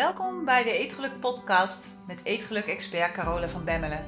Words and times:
Welkom 0.00 0.44
bij 0.44 0.62
de 0.62 0.72
Eetgeluk 0.72 1.20
podcast 1.20 1.88
met 2.06 2.24
Eetgeluk-expert 2.24 3.12
Carola 3.12 3.48
van 3.48 3.64
Bemmelen. 3.64 4.04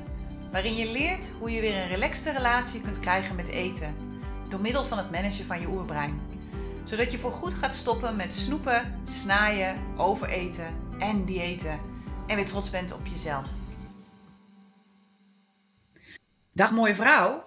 Waarin 0.53 0.75
je 0.75 0.93
leert 0.93 1.29
hoe 1.39 1.51
je 1.51 1.61
weer 1.61 1.77
een 1.77 1.89
relaxte 1.89 2.33
relatie 2.33 2.81
kunt 2.81 3.01
krijgen 3.01 3.37
met 3.37 3.49
eten. 3.49 3.97
Door 4.49 4.61
middel 4.61 4.85
van 4.85 4.99
het 4.99 5.11
managen 5.11 5.45
van 5.45 5.61
je 5.61 5.69
oerbrein. 5.69 6.21
Zodat 6.85 7.13
je 7.13 7.19
voorgoed 7.19 7.55
gaat 7.55 7.75
stoppen 7.75 8.17
met 8.17 8.33
snoepen, 8.33 9.01
snaaien, 9.05 9.77
overeten 9.97 10.75
en 10.99 11.25
diëten. 11.25 11.81
En 12.27 12.37
weer 12.37 12.47
trots 12.47 12.71
bent 12.71 12.93
op 12.93 13.07
jezelf. 13.07 13.47
Dag 16.53 16.71
mooie 16.71 16.95
vrouw. 16.95 17.43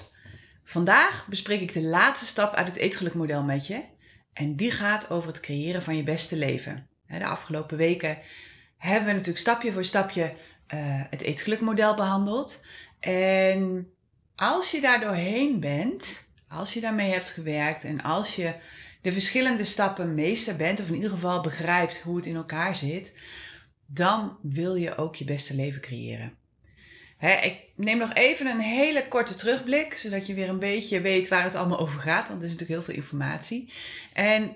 Vandaag 0.63 1.27
bespreek 1.29 1.61
ik 1.61 1.73
de 1.73 1.83
laatste 1.83 2.25
stap 2.25 2.53
uit 2.53 2.67
het 2.67 2.77
eetgelukmodel 2.77 3.43
met 3.43 3.67
je. 3.67 3.83
En 4.33 4.55
die 4.55 4.71
gaat 4.71 5.09
over 5.09 5.27
het 5.27 5.39
creëren 5.39 5.81
van 5.81 5.95
je 5.95 6.03
beste 6.03 6.37
leven. 6.37 6.89
De 7.07 7.25
afgelopen 7.25 7.77
weken 7.77 8.17
hebben 8.77 9.05
we 9.05 9.11
natuurlijk 9.11 9.39
stapje 9.39 9.71
voor 9.71 9.83
stapje 9.83 10.23
uh, 10.23 11.03
het 11.09 11.21
eetgelukmodel 11.21 11.95
behandeld. 11.95 12.65
En 12.99 13.89
als 14.35 14.71
je 14.71 14.81
daar 14.81 14.99
doorheen 14.99 15.59
bent, 15.59 16.29
als 16.47 16.73
je 16.73 16.81
daarmee 16.81 17.11
hebt 17.11 17.29
gewerkt 17.29 17.83
en 17.83 18.01
als 18.01 18.35
je 18.35 18.53
de 19.01 19.11
verschillende 19.11 19.63
stappen 19.63 20.13
meester 20.13 20.55
bent, 20.55 20.79
of 20.79 20.87
in 20.87 20.95
ieder 20.95 21.09
geval 21.09 21.41
begrijpt 21.41 22.01
hoe 22.01 22.15
het 22.15 22.25
in 22.25 22.35
elkaar 22.35 22.75
zit, 22.75 23.13
dan 23.85 24.37
wil 24.41 24.75
je 24.75 24.95
ook 24.95 25.15
je 25.15 25.25
beste 25.25 25.55
leven 25.55 25.81
creëren. 25.81 26.37
ik 27.19 27.63
neem 27.75 27.97
nog 27.97 28.13
even 28.13 28.47
een 28.47 28.59
hele 28.59 29.07
korte 29.07 29.35
terugblik, 29.35 29.97
zodat 29.97 30.27
je 30.27 30.33
weer 30.33 30.49
een 30.49 30.59
beetje 30.59 31.01
weet 31.01 31.27
waar 31.27 31.43
het 31.43 31.55
allemaal 31.55 31.79
over 31.79 31.99
gaat, 31.99 32.27
want 32.27 32.39
er 32.39 32.45
is 32.45 32.51
natuurlijk 32.51 32.79
heel 32.79 32.93
veel 32.93 33.03
informatie. 33.03 33.73
En 34.13 34.55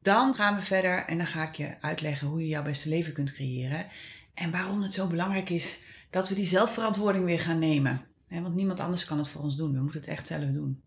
dan 0.00 0.34
gaan 0.34 0.56
we 0.56 0.62
verder 0.62 1.04
en 1.04 1.18
dan 1.18 1.26
ga 1.26 1.48
ik 1.48 1.54
je 1.54 1.76
uitleggen 1.80 2.28
hoe 2.28 2.40
je 2.40 2.48
jouw 2.48 2.62
beste 2.62 2.88
leven 2.88 3.12
kunt 3.12 3.32
creëren. 3.32 3.86
En 4.34 4.50
waarom 4.50 4.82
het 4.82 4.94
zo 4.94 5.06
belangrijk 5.06 5.50
is 5.50 5.80
dat 6.10 6.28
we 6.28 6.34
die 6.34 6.46
zelfverantwoording 6.46 7.24
weer 7.24 7.40
gaan 7.40 7.58
nemen. 7.58 8.06
Want 8.28 8.54
niemand 8.54 8.80
anders 8.80 9.04
kan 9.04 9.18
het 9.18 9.28
voor 9.28 9.42
ons 9.42 9.56
doen. 9.56 9.72
We 9.72 9.80
moeten 9.80 10.00
het 10.00 10.08
echt 10.08 10.26
zelf 10.26 10.50
doen. 10.50 10.82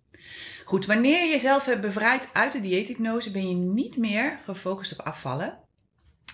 Goed, 0.65 0.85
wanneer 0.85 1.23
je 1.23 1.31
jezelf 1.31 1.65
hebt 1.65 1.81
bevrijd 1.81 2.29
uit 2.33 2.51
de 2.51 2.61
dieethypnose, 2.61 3.31
ben 3.31 3.47
je 3.49 3.55
niet 3.55 3.97
meer 3.97 4.39
gefocust 4.43 4.91
op 4.91 5.05
afvallen 5.05 5.57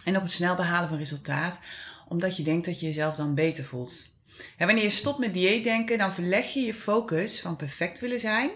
en 0.03 0.15
op 0.15 0.21
het 0.21 0.31
snel 0.31 0.55
behalen 0.55 0.89
van 0.89 0.97
resultaat, 0.97 1.59
omdat 2.07 2.37
je 2.37 2.43
denkt 2.43 2.65
dat 2.65 2.80
je 2.80 2.85
jezelf 2.85 3.15
dan 3.15 3.35
beter 3.35 3.63
voelt. 3.63 4.15
En 4.57 4.65
wanneer 4.65 4.83
je 4.83 4.89
stopt 4.89 5.19
met 5.19 5.33
dieetdenken, 5.33 5.97
dan 5.97 6.13
verleg 6.13 6.53
je 6.53 6.59
je 6.59 6.73
focus 6.73 7.41
van 7.41 7.55
perfect 7.55 7.99
willen 7.99 8.19
zijn 8.19 8.49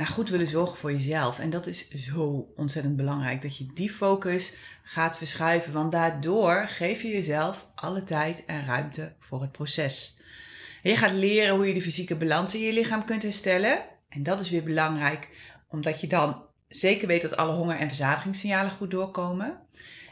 naar 0.00 0.08
goed 0.08 0.28
willen 0.28 0.48
zorgen 0.48 0.78
voor 0.78 0.92
jezelf. 0.92 1.38
En 1.38 1.50
dat 1.50 1.66
is 1.66 1.90
zo 1.90 2.52
ontzettend 2.56 2.96
belangrijk 2.96 3.42
dat 3.42 3.56
je 3.56 3.66
die 3.74 3.90
focus 3.90 4.54
gaat 4.82 5.16
verschuiven, 5.16 5.72
want 5.72 5.92
daardoor 5.92 6.64
geef 6.68 7.02
je 7.02 7.08
jezelf 7.08 7.66
alle 7.74 8.04
tijd 8.04 8.44
en 8.44 8.66
ruimte 8.66 9.12
voor 9.18 9.40
het 9.40 9.52
proces. 9.52 10.18
Je 10.82 10.96
gaat 10.96 11.12
leren 11.12 11.54
hoe 11.54 11.66
je 11.66 11.74
de 11.74 11.82
fysieke 11.82 12.16
balans 12.16 12.54
in 12.54 12.60
je 12.60 12.72
lichaam 12.72 13.04
kunt 13.04 13.22
herstellen. 13.22 13.82
En 14.08 14.22
dat 14.22 14.40
is 14.40 14.50
weer 14.50 14.62
belangrijk, 14.62 15.28
omdat 15.68 16.00
je 16.00 16.06
dan 16.06 16.42
zeker 16.68 17.06
weet 17.06 17.22
dat 17.22 17.36
alle 17.36 17.52
honger- 17.52 17.78
en 17.78 17.88
verzadigingssignalen 17.88 18.72
goed 18.72 18.90
doorkomen. 18.90 19.58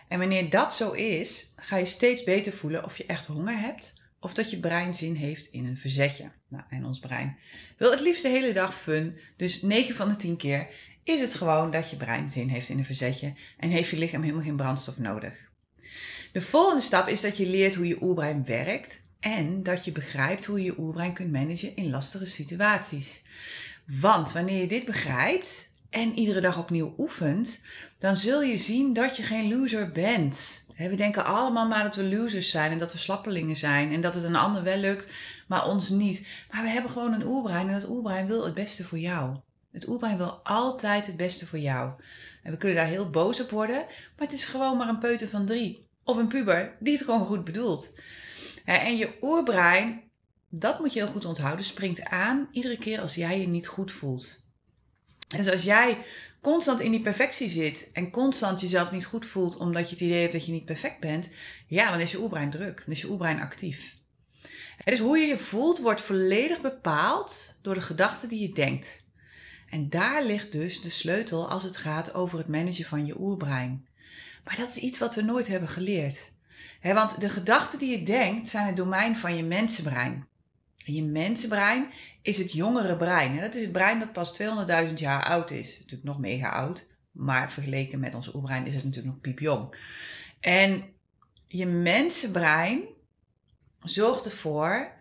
En 0.09 0.19
wanneer 0.19 0.51
dat 0.51 0.75
zo 0.75 0.91
is, 0.93 1.53
ga 1.57 1.77
je 1.77 1.85
steeds 1.85 2.25
beter 2.25 2.53
voelen 2.53 2.85
of 2.85 2.97
je 2.97 3.07
echt 3.07 3.27
honger 3.27 3.59
hebt 3.59 3.98
of 4.21 4.35
dat 4.35 4.51
je 4.51 4.61
brein 4.61 4.95
zin 4.95 5.15
heeft 5.15 5.47
in 5.47 5.67
een 5.67 5.77
verzetje. 5.77 6.31
Nou, 6.49 6.65
en 6.71 6.85
ons 6.85 6.99
brein 6.99 7.37
wil 7.77 7.91
het 7.91 8.01
liefst 8.01 8.23
de 8.23 8.29
hele 8.29 8.53
dag 8.53 8.75
fun. 8.75 9.19
Dus 9.37 9.63
9 9.63 9.95
van 9.95 10.09
de 10.09 10.17
10 10.17 10.37
keer 10.37 10.69
is 11.05 11.21
het 11.21 11.35
gewoon 11.35 11.71
dat 11.71 11.91
je 11.91 11.97
brein 11.97 12.31
zin 12.31 12.49
heeft 12.49 12.69
in 12.69 12.79
een 12.79 12.85
verzetje 12.85 13.35
en 13.57 13.71
heeft 13.71 13.91
je 13.91 13.99
lichaam 13.99 14.23
helemaal 14.23 14.45
geen 14.45 14.57
brandstof 14.57 14.99
nodig. 14.99 15.51
De 16.33 16.43
volgende 16.43 16.83
stap 16.83 17.09
is 17.09 17.21
dat 17.21 17.37
je 17.37 17.47
leert 17.47 17.75
hoe 17.75 17.87
je 17.87 18.03
oerbrein 18.03 18.45
werkt 18.45 19.03
en 19.21 19.63
dat 19.63 19.85
je 19.85 19.93
begrijpt 19.93 20.45
hoe 20.45 20.59
je 20.59 20.65
je 20.65 20.79
oerbrein 20.79 21.13
kunt 21.13 21.33
managen 21.33 21.77
in 21.77 21.91
lastige 21.91 22.27
situaties. 22.27 23.23
Want 23.87 24.33
wanneer 24.33 24.61
je 24.61 24.69
dit 24.69 24.85
begrijpt 24.85 25.71
en 25.91 26.15
iedere 26.15 26.41
dag 26.41 26.59
opnieuw 26.59 26.95
oefent, 26.99 27.61
dan 27.99 28.15
zul 28.15 28.43
je 28.43 28.57
zien 28.57 28.93
dat 28.93 29.17
je 29.17 29.23
geen 29.23 29.49
loser 29.49 29.93
bent. 29.93 30.67
We 30.87 30.95
denken 30.95 31.25
allemaal 31.25 31.69
maar 31.69 31.83
dat 31.83 31.95
we 31.95 32.05
losers 32.05 32.51
zijn 32.51 32.73
en 32.73 32.79
dat 32.79 32.93
we 32.93 32.99
slappelingen 32.99 33.57
zijn 33.57 33.93
en 33.93 34.01
dat 34.01 34.15
het 34.15 34.25
een 34.25 34.37
ander 34.37 34.63
wel 34.63 34.77
lukt, 34.77 35.13
maar 35.47 35.67
ons 35.67 35.89
niet. 35.89 36.27
Maar 36.51 36.63
we 36.63 36.69
hebben 36.69 36.91
gewoon 36.91 37.13
een 37.13 37.27
oerbrein 37.27 37.69
en 37.69 37.81
dat 37.81 37.89
oerbrein 37.89 38.27
wil 38.27 38.45
het 38.45 38.55
beste 38.55 38.85
voor 38.85 38.99
jou. 38.99 39.37
Het 39.73 39.89
oerbrein 39.89 40.17
wil 40.17 40.41
altijd 40.43 41.07
het 41.07 41.17
beste 41.17 41.47
voor 41.47 41.59
jou. 41.59 41.93
En 42.43 42.53
we 42.53 42.59
kunnen 42.59 42.77
daar 42.77 42.87
heel 42.87 43.11
boos 43.11 43.41
op 43.41 43.51
worden, 43.51 43.77
maar 43.77 44.27
het 44.27 44.33
is 44.33 44.45
gewoon 44.45 44.77
maar 44.77 44.89
een 44.89 44.99
peuter 44.99 45.29
van 45.29 45.47
drie. 45.47 45.89
Of 46.05 46.17
een 46.17 46.29
puber 46.29 46.77
die 46.81 46.97
het 46.97 47.05
gewoon 47.05 47.27
goed 47.27 47.45
bedoelt. 47.45 47.99
En 48.65 48.97
je 48.97 49.19
oerbrein, 49.21 50.03
dat 50.49 50.79
moet 50.79 50.93
je 50.93 51.01
heel 51.01 51.13
goed 51.13 51.25
onthouden, 51.25 51.65
springt 51.65 52.05
aan 52.05 52.49
iedere 52.53 52.79
keer 52.79 53.01
als 53.01 53.15
jij 53.15 53.41
je 53.41 53.49
niet 53.49 53.67
goed 53.67 53.93
voelt. 53.93 54.47
Dus 55.37 55.51
als 55.51 55.63
jij 55.63 55.99
constant 56.41 56.81
in 56.81 56.91
die 56.91 57.01
perfectie 57.01 57.49
zit 57.49 57.91
en 57.93 58.11
constant 58.11 58.61
jezelf 58.61 58.91
niet 58.91 59.07
goed 59.07 59.27
voelt 59.27 59.57
omdat 59.57 59.89
je 59.89 59.95
het 59.95 60.05
idee 60.05 60.21
hebt 60.21 60.33
dat 60.33 60.47
je 60.47 60.53
niet 60.53 60.65
perfect 60.65 61.01
bent, 61.01 61.31
ja, 61.67 61.91
dan 61.91 62.01
is 62.01 62.11
je 62.11 62.21
oerbrein 62.21 62.51
druk, 62.51 62.83
dan 62.85 62.95
is 62.95 63.01
je 63.01 63.09
oerbrein 63.09 63.41
actief. 63.41 63.97
Dus 64.85 64.99
hoe 64.99 65.19
je 65.19 65.27
je 65.27 65.39
voelt 65.39 65.79
wordt 65.79 66.01
volledig 66.01 66.61
bepaald 66.61 67.59
door 67.63 67.75
de 67.75 67.81
gedachten 67.81 68.29
die 68.29 68.41
je 68.41 68.53
denkt. 68.53 69.07
En 69.71 69.89
daar 69.89 70.25
ligt 70.25 70.53
dus 70.53 70.81
de 70.81 70.91
sleutel 70.91 71.51
als 71.51 71.63
het 71.63 71.77
gaat 71.77 72.15
over 72.15 72.39
het 72.39 72.49
managen 72.49 72.85
van 72.85 73.07
je 73.07 73.21
oerbrein. 73.21 73.87
Maar 74.45 74.57
dat 74.57 74.69
is 74.69 74.77
iets 74.77 74.99
wat 74.99 75.15
we 75.15 75.23
nooit 75.23 75.47
hebben 75.47 75.69
geleerd. 75.69 76.33
want 76.83 77.21
de 77.21 77.29
gedachten 77.29 77.79
die 77.79 77.99
je 77.99 78.03
denkt 78.03 78.49
zijn 78.49 78.67
het 78.67 78.77
domein 78.77 79.17
van 79.17 79.37
je 79.37 79.43
mensenbrein. 79.43 80.27
En 80.89 80.95
je 80.95 81.05
mensenbrein 81.05 81.93
is 82.23 82.39
het 82.39 82.53
jongere 82.53 82.97
brein. 82.97 83.35
En 83.35 83.41
dat 83.41 83.55
is 83.55 83.63
het 83.63 83.73
brein 83.73 83.99
dat 83.99 84.13
pas 84.13 84.41
200.000 84.89 84.93
jaar 84.95 85.25
oud 85.25 85.51
is. 85.51 85.79
Natuurlijk 85.79 86.05
nog 86.05 86.19
mega 86.19 86.49
oud, 86.49 86.87
maar 87.11 87.53
vergeleken 87.53 88.01
met 88.01 88.15
ons 88.15 88.35
oerbrein 88.35 88.67
is 88.67 88.75
het 88.75 88.85
natuurlijk 88.85 89.15
nog 89.15 89.21
piepjong. 89.21 89.77
En 90.41 90.85
je 91.47 91.67
mensenbrein 91.67 92.83
zorgt 93.83 94.25
ervoor 94.25 94.93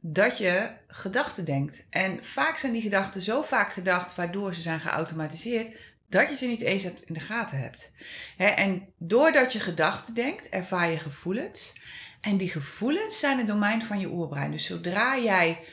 dat 0.00 0.38
je 0.38 0.70
gedachten 0.86 1.44
denkt. 1.44 1.86
En 1.90 2.24
vaak 2.24 2.56
zijn 2.56 2.72
die 2.72 2.82
gedachten 2.82 3.22
zo 3.22 3.42
vaak 3.42 3.72
gedacht, 3.72 4.14
waardoor 4.14 4.54
ze 4.54 4.60
zijn 4.60 4.80
geautomatiseerd, 4.80 5.76
dat 6.08 6.28
je 6.28 6.36
ze 6.36 6.46
niet 6.46 6.60
eens 6.60 6.84
in 6.84 7.14
de 7.14 7.20
gaten 7.20 7.58
hebt. 7.58 7.92
En 8.36 8.92
doordat 8.96 9.52
je 9.52 9.60
gedachten 9.60 10.14
denkt, 10.14 10.48
ervaar 10.48 10.90
je 10.90 10.98
gevoelens. 10.98 11.74
En 12.20 12.36
die 12.36 12.50
gevoelens 12.50 13.18
zijn 13.18 13.38
het 13.38 13.46
domein 13.46 13.82
van 13.82 14.00
je 14.00 14.08
oerbrein. 14.08 14.50
Dus 14.50 14.66
zodra 14.66 15.18
jij 15.18 15.64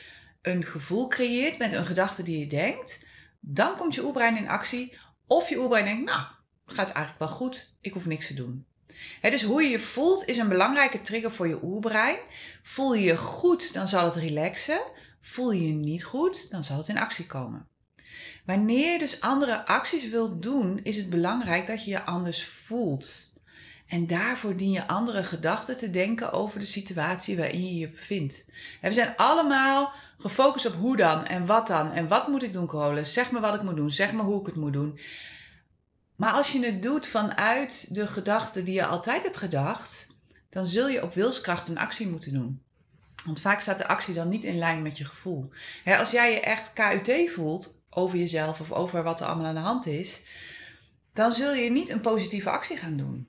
een 0.42 0.64
gevoel 0.64 1.08
creëert 1.08 1.58
met 1.58 1.72
een 1.72 1.86
gedachte 1.86 2.22
die 2.22 2.38
je 2.38 2.46
denkt, 2.46 3.04
dan 3.40 3.76
komt 3.76 3.94
je 3.94 4.04
oerbrein 4.04 4.36
in 4.36 4.48
actie. 4.48 4.98
Of 5.26 5.48
je 5.48 5.58
oerbrein 5.58 5.84
denkt, 5.84 6.04
nou, 6.04 6.26
gaat 6.66 6.90
eigenlijk 6.90 7.18
wel 7.18 7.28
goed, 7.28 7.74
ik 7.80 7.92
hoef 7.92 8.06
niks 8.06 8.26
te 8.26 8.34
doen. 8.34 8.66
dus 9.20 9.42
hoe 9.42 9.62
je 9.62 9.68
je 9.68 9.80
voelt 9.80 10.28
is 10.28 10.36
een 10.36 10.48
belangrijke 10.48 11.00
trigger 11.00 11.32
voor 11.32 11.48
je 11.48 11.64
oerbrein. 11.64 12.18
Voel 12.62 12.94
je 12.94 13.04
je 13.04 13.16
goed, 13.16 13.72
dan 13.72 13.88
zal 13.88 14.04
het 14.04 14.14
relaxen. 14.14 14.80
Voel 15.20 15.52
je 15.52 15.66
je 15.66 15.72
niet 15.72 16.04
goed, 16.04 16.50
dan 16.50 16.64
zal 16.64 16.78
het 16.78 16.88
in 16.88 16.98
actie 16.98 17.26
komen. 17.26 17.68
Wanneer 18.44 18.92
je 18.92 18.98
dus 18.98 19.20
andere 19.20 19.66
acties 19.66 20.08
wilt 20.08 20.42
doen, 20.42 20.80
is 20.82 20.96
het 20.96 21.10
belangrijk 21.10 21.66
dat 21.66 21.84
je 21.84 21.90
je 21.90 22.04
anders 22.04 22.44
voelt. 22.44 23.34
En 23.86 24.06
daarvoor 24.06 24.56
dien 24.56 24.70
je 24.70 24.88
andere 24.88 25.22
gedachten 25.22 25.76
te 25.76 25.90
denken 25.90 26.32
over 26.32 26.60
de 26.60 26.66
situatie 26.66 27.36
waarin 27.36 27.66
je 27.66 27.78
je 27.78 27.90
bevindt. 27.90 28.48
En 28.80 28.88
we 28.88 28.94
zijn 28.94 29.16
allemaal 29.16 29.92
gefocust 30.18 30.66
op 30.66 30.74
hoe 30.74 30.96
dan 30.96 31.26
en 31.26 31.46
wat 31.46 31.66
dan 31.66 31.92
en 31.92 32.08
wat 32.08 32.28
moet 32.28 32.42
ik 32.42 32.52
doen, 32.52 32.66
Carola. 32.66 33.04
Zeg 33.04 33.30
me 33.32 33.40
wat 33.40 33.54
ik 33.54 33.62
moet 33.62 33.76
doen, 33.76 33.90
zeg 33.90 34.12
me 34.12 34.22
hoe 34.22 34.40
ik 34.40 34.46
het 34.46 34.56
moet 34.56 34.72
doen. 34.72 34.98
Maar 36.16 36.32
als 36.32 36.52
je 36.52 36.64
het 36.64 36.82
doet 36.82 37.06
vanuit 37.06 37.94
de 37.94 38.06
gedachten 38.06 38.64
die 38.64 38.74
je 38.74 38.86
altijd 38.86 39.22
hebt 39.22 39.36
gedacht, 39.36 40.14
dan 40.50 40.66
zul 40.66 40.88
je 40.88 41.02
op 41.02 41.14
wilskracht 41.14 41.68
een 41.68 41.78
actie 41.78 42.08
moeten 42.08 42.32
doen. 42.32 42.62
Want 43.24 43.40
vaak 43.40 43.60
staat 43.60 43.78
de 43.78 43.86
actie 43.86 44.14
dan 44.14 44.28
niet 44.28 44.44
in 44.44 44.58
lijn 44.58 44.82
met 44.82 44.98
je 44.98 45.04
gevoel. 45.04 45.50
als 45.84 46.10
jij 46.10 46.32
je 46.32 46.40
echt 46.40 46.72
KUT 46.72 47.30
voelt 47.30 47.82
over 47.90 48.18
jezelf 48.18 48.60
of 48.60 48.72
over 48.72 49.02
wat 49.02 49.20
er 49.20 49.26
allemaal 49.26 49.46
aan 49.46 49.54
de 49.54 49.60
hand 49.60 49.86
is, 49.86 50.22
dan 51.12 51.32
zul 51.32 51.54
je 51.54 51.70
niet 51.70 51.90
een 51.90 52.00
positieve 52.00 52.50
actie 52.50 52.76
gaan 52.76 52.96
doen 52.96 53.28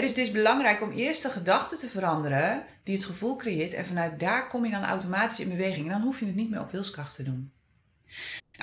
dus 0.00 0.10
het 0.10 0.18
is 0.18 0.30
belangrijk 0.30 0.82
om 0.82 0.90
eerst 0.90 1.22
de 1.22 1.30
gedachte 1.30 1.76
te 1.76 1.88
veranderen 1.88 2.64
die 2.82 2.94
het 2.96 3.04
gevoel 3.04 3.36
creëert. 3.36 3.72
En 3.72 3.86
vanuit 3.86 4.20
daar 4.20 4.48
kom 4.48 4.64
je 4.64 4.70
dan 4.70 4.84
automatisch 4.84 5.40
in 5.40 5.48
beweging. 5.48 5.86
En 5.86 5.92
dan 5.92 6.02
hoef 6.02 6.20
je 6.20 6.26
het 6.26 6.34
niet 6.34 6.50
meer 6.50 6.60
op 6.60 6.70
wilskracht 6.70 7.14
te 7.14 7.22
doen. 7.22 7.52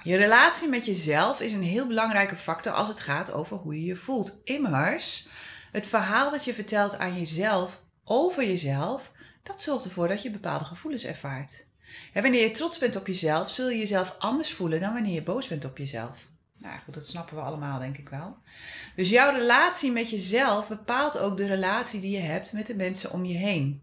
Je 0.04 0.16
relatie 0.16 0.70
met 0.70 0.86
jezelf 0.86 1.40
is 1.40 1.54
een 1.54 1.64
heel 1.64 1.88
belangrijke 1.88 2.36
factor 2.36 2.74
als 2.74 2.88
het 2.88 3.00
gaat 3.00 3.32
over 3.32 3.58
hoe 3.58 3.76
je 3.76 3.86
je 3.86 3.96
voelt. 3.96 4.42
Immers, 4.44 5.28
het 5.72 5.88
verhaal 5.88 6.32
dat 6.32 6.44
je 6.44 6.54
vertelt 6.54 6.98
aan 6.98 7.18
jezelf 7.18 7.82
over 8.04 8.46
jezelf, 8.46 9.12
dat 9.44 9.62
zorgt 9.62 9.86
ervoor 9.86 10.08
dat 10.08 10.22
je 10.22 10.32
bepaalde 10.32 10.66
gevoelens 10.66 11.04
ervaart. 11.04 11.66
En 12.14 12.22
wanneer 12.22 12.42
je 12.42 12.52
trots 12.52 12.78
bent 12.78 12.96
op 12.96 13.08
jezelf, 13.08 13.52
zul 13.52 13.70
je 13.70 13.78
jezelf 13.78 14.16
anders 14.20 14.54
voelen 14.54 14.80
dan 14.80 14.94
wanneer 14.94 15.14
je 15.14 15.24
boos 15.24 15.48
bent 15.48 15.66
op 15.66 15.78
jezelf. 15.78 16.18
Nou 16.62 16.80
goed, 16.86 16.94
dat 16.94 17.08
snappen 17.08 17.36
we 17.36 17.42
allemaal, 17.42 17.80
denk 17.80 17.98
ik 17.98 18.10
wel. 18.10 18.38
Dus 18.96 19.10
jouw 19.10 19.32
relatie 19.32 19.92
met 19.92 20.10
jezelf 20.10 20.68
bepaalt 20.68 21.18
ook 21.18 21.38
de 21.38 21.48
relatie 21.48 22.00
die 22.00 22.12
je 22.12 22.22
hebt 22.22 22.54
met 22.54 22.68
de 22.68 22.76
mensen 22.76 23.12
om 23.12 23.26
je 23.26 23.38
heen. 23.38 23.82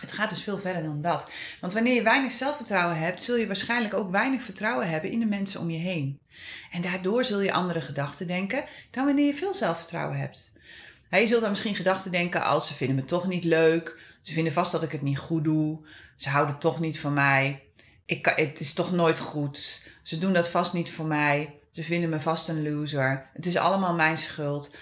Het 0.00 0.12
gaat 0.12 0.30
dus 0.30 0.42
veel 0.42 0.58
verder 0.58 0.82
dan 0.82 1.02
dat. 1.02 1.30
Want 1.60 1.72
wanneer 1.72 1.94
je 1.94 2.02
weinig 2.02 2.32
zelfvertrouwen 2.32 2.98
hebt, 2.98 3.22
zul 3.22 3.36
je 3.36 3.46
waarschijnlijk 3.46 3.94
ook 3.94 4.10
weinig 4.10 4.42
vertrouwen 4.42 4.88
hebben 4.88 5.10
in 5.10 5.20
de 5.20 5.26
mensen 5.26 5.60
om 5.60 5.70
je 5.70 5.78
heen. 5.78 6.18
En 6.70 6.82
daardoor 6.82 7.24
zul 7.24 7.40
je 7.40 7.52
andere 7.52 7.80
gedachten 7.80 8.26
denken 8.26 8.64
dan 8.90 9.04
wanneer 9.04 9.26
je 9.26 9.36
veel 9.36 9.54
zelfvertrouwen 9.54 10.18
hebt. 10.18 10.54
Je 11.10 11.26
zult 11.26 11.40
dan 11.40 11.50
misschien 11.50 11.74
gedachten 11.74 12.10
denken 12.10 12.44
als 12.44 12.66
ze 12.66 12.74
vinden 12.74 12.96
me 12.96 13.04
toch 13.04 13.26
niet 13.26 13.44
leuk, 13.44 13.98
ze 14.22 14.32
vinden 14.32 14.52
vast 14.52 14.72
dat 14.72 14.82
ik 14.82 14.92
het 14.92 15.02
niet 15.02 15.18
goed 15.18 15.44
doe, 15.44 15.86
ze 16.16 16.28
houden 16.28 16.58
toch 16.58 16.80
niet 16.80 17.00
van 17.00 17.14
mij, 17.14 17.62
ik 18.04 18.32
het 18.36 18.60
is 18.60 18.72
toch 18.72 18.92
nooit 18.92 19.18
goed, 19.18 19.82
ze 20.02 20.18
doen 20.18 20.32
dat 20.32 20.48
vast 20.48 20.72
niet 20.72 20.90
voor 20.90 21.06
mij, 21.06 21.54
ze 21.76 21.82
vinden 21.82 22.10
me 22.10 22.20
vast 22.20 22.48
een 22.48 22.62
loser, 22.70 23.30
het 23.32 23.46
is 23.46 23.56
allemaal 23.56 23.94
mijn 23.94 24.18
schuld. 24.18 24.74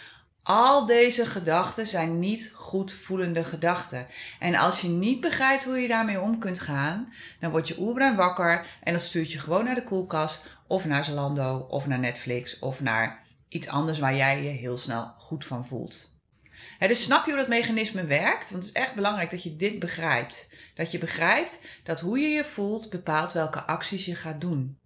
Al 0.42 0.86
deze 0.86 1.26
gedachten 1.26 1.86
zijn 1.86 2.18
niet 2.18 2.52
goed 2.54 2.92
voelende 2.92 3.44
gedachten. 3.44 4.06
En 4.38 4.54
als 4.54 4.80
je 4.80 4.88
niet 4.88 5.20
begrijpt 5.20 5.64
hoe 5.64 5.78
je 5.78 5.88
daarmee 5.88 6.20
om 6.20 6.38
kunt 6.38 6.60
gaan, 6.60 7.12
dan 7.40 7.50
word 7.50 7.68
je 7.68 7.78
oerbrein 7.78 8.16
wakker 8.16 8.66
en 8.82 8.92
dat 8.92 9.02
stuurt 9.02 9.32
je 9.32 9.38
gewoon 9.38 9.64
naar 9.64 9.74
de 9.74 9.84
koelkast 9.84 10.46
of 10.66 10.84
naar 10.84 11.04
Zalando 11.04 11.66
of 11.70 11.86
naar 11.86 11.98
Netflix 11.98 12.58
of 12.58 12.80
naar 12.80 13.22
iets 13.48 13.68
anders 13.68 13.98
waar 13.98 14.16
jij 14.16 14.42
je 14.42 14.48
heel 14.48 14.76
snel 14.76 15.14
goed 15.18 15.44
van 15.44 15.66
voelt. 15.66 16.18
dus 16.78 17.02
snap 17.02 17.24
je 17.24 17.30
hoe 17.30 17.40
dat 17.40 17.48
mechanisme 17.48 18.04
werkt? 18.04 18.50
Want 18.50 18.64
het 18.64 18.74
is 18.74 18.82
echt 18.82 18.94
belangrijk 18.94 19.30
dat 19.30 19.42
je 19.42 19.56
dit 19.56 19.78
begrijpt. 19.78 20.48
Dat 20.74 20.90
je 20.90 20.98
begrijpt 20.98 21.60
dat 21.84 22.00
hoe 22.00 22.18
je 22.18 22.28
je 22.28 22.44
voelt 22.44 22.90
bepaalt 22.90 23.32
welke 23.32 23.62
acties 23.62 24.04
je 24.04 24.14
gaat 24.14 24.40
doen. 24.40 24.78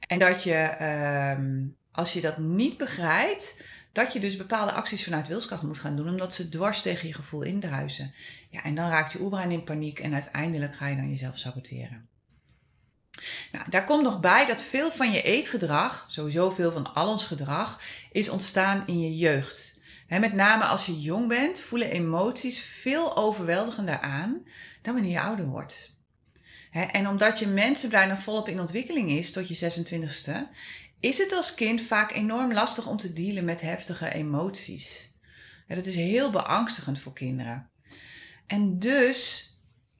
En 0.00 0.18
dat 0.18 0.42
je, 0.42 0.54
ehm, 0.54 1.64
als 1.92 2.12
je 2.12 2.20
dat 2.20 2.38
niet 2.38 2.76
begrijpt, 2.76 3.62
dat 3.92 4.12
je 4.12 4.20
dus 4.20 4.36
bepaalde 4.36 4.72
acties 4.72 5.04
vanuit 5.04 5.28
wilskracht 5.28 5.62
moet 5.62 5.78
gaan 5.78 5.96
doen, 5.96 6.08
omdat 6.08 6.34
ze 6.34 6.48
dwars 6.48 6.82
tegen 6.82 7.08
je 7.08 7.14
gevoel 7.14 7.42
indruisen. 7.42 8.14
Ja, 8.50 8.62
en 8.62 8.74
dan 8.74 8.88
raakt 8.88 9.12
je 9.12 9.20
oerbrein 9.20 9.50
in 9.50 9.64
paniek 9.64 9.98
en 9.98 10.12
uiteindelijk 10.12 10.74
ga 10.74 10.86
je 10.86 10.96
dan 10.96 11.10
jezelf 11.10 11.38
saboteren. 11.38 12.08
Nou, 13.52 13.70
daar 13.70 13.84
komt 13.84 14.02
nog 14.02 14.20
bij 14.20 14.46
dat 14.46 14.62
veel 14.62 14.90
van 14.90 15.12
je 15.12 15.22
eetgedrag, 15.22 16.06
sowieso 16.08 16.50
veel 16.50 16.72
van 16.72 16.94
al 16.94 17.08
ons 17.08 17.24
gedrag, 17.24 17.80
is 18.12 18.28
ontstaan 18.28 18.82
in 18.86 19.00
je 19.00 19.16
jeugd. 19.16 19.78
met 20.08 20.32
name 20.32 20.64
als 20.64 20.86
je 20.86 21.00
jong 21.00 21.28
bent, 21.28 21.60
voelen 21.60 21.90
emoties 21.90 22.60
veel 22.60 23.16
overweldigender 23.16 24.00
aan 24.00 24.46
dan 24.82 24.94
wanneer 24.94 25.12
je 25.12 25.20
ouder 25.20 25.46
wordt. 25.46 25.95
En 26.84 27.08
omdat 27.08 27.38
je 27.38 27.46
mensenbrein 27.46 28.08
nog 28.08 28.22
volop 28.22 28.48
in 28.48 28.60
ontwikkeling 28.60 29.10
is 29.10 29.32
tot 29.32 29.48
je 29.48 29.70
26e, 29.70 30.32
is 31.00 31.18
het 31.18 31.32
als 31.32 31.54
kind 31.54 31.80
vaak 31.80 32.12
enorm 32.12 32.52
lastig 32.52 32.86
om 32.86 32.96
te 32.96 33.12
dealen 33.12 33.44
met 33.44 33.60
heftige 33.60 34.12
emoties. 34.12 35.14
dat 35.68 35.86
is 35.86 35.96
heel 35.96 36.30
beangstigend 36.30 36.98
voor 36.98 37.12
kinderen. 37.12 37.70
En 38.46 38.78
dus 38.78 39.50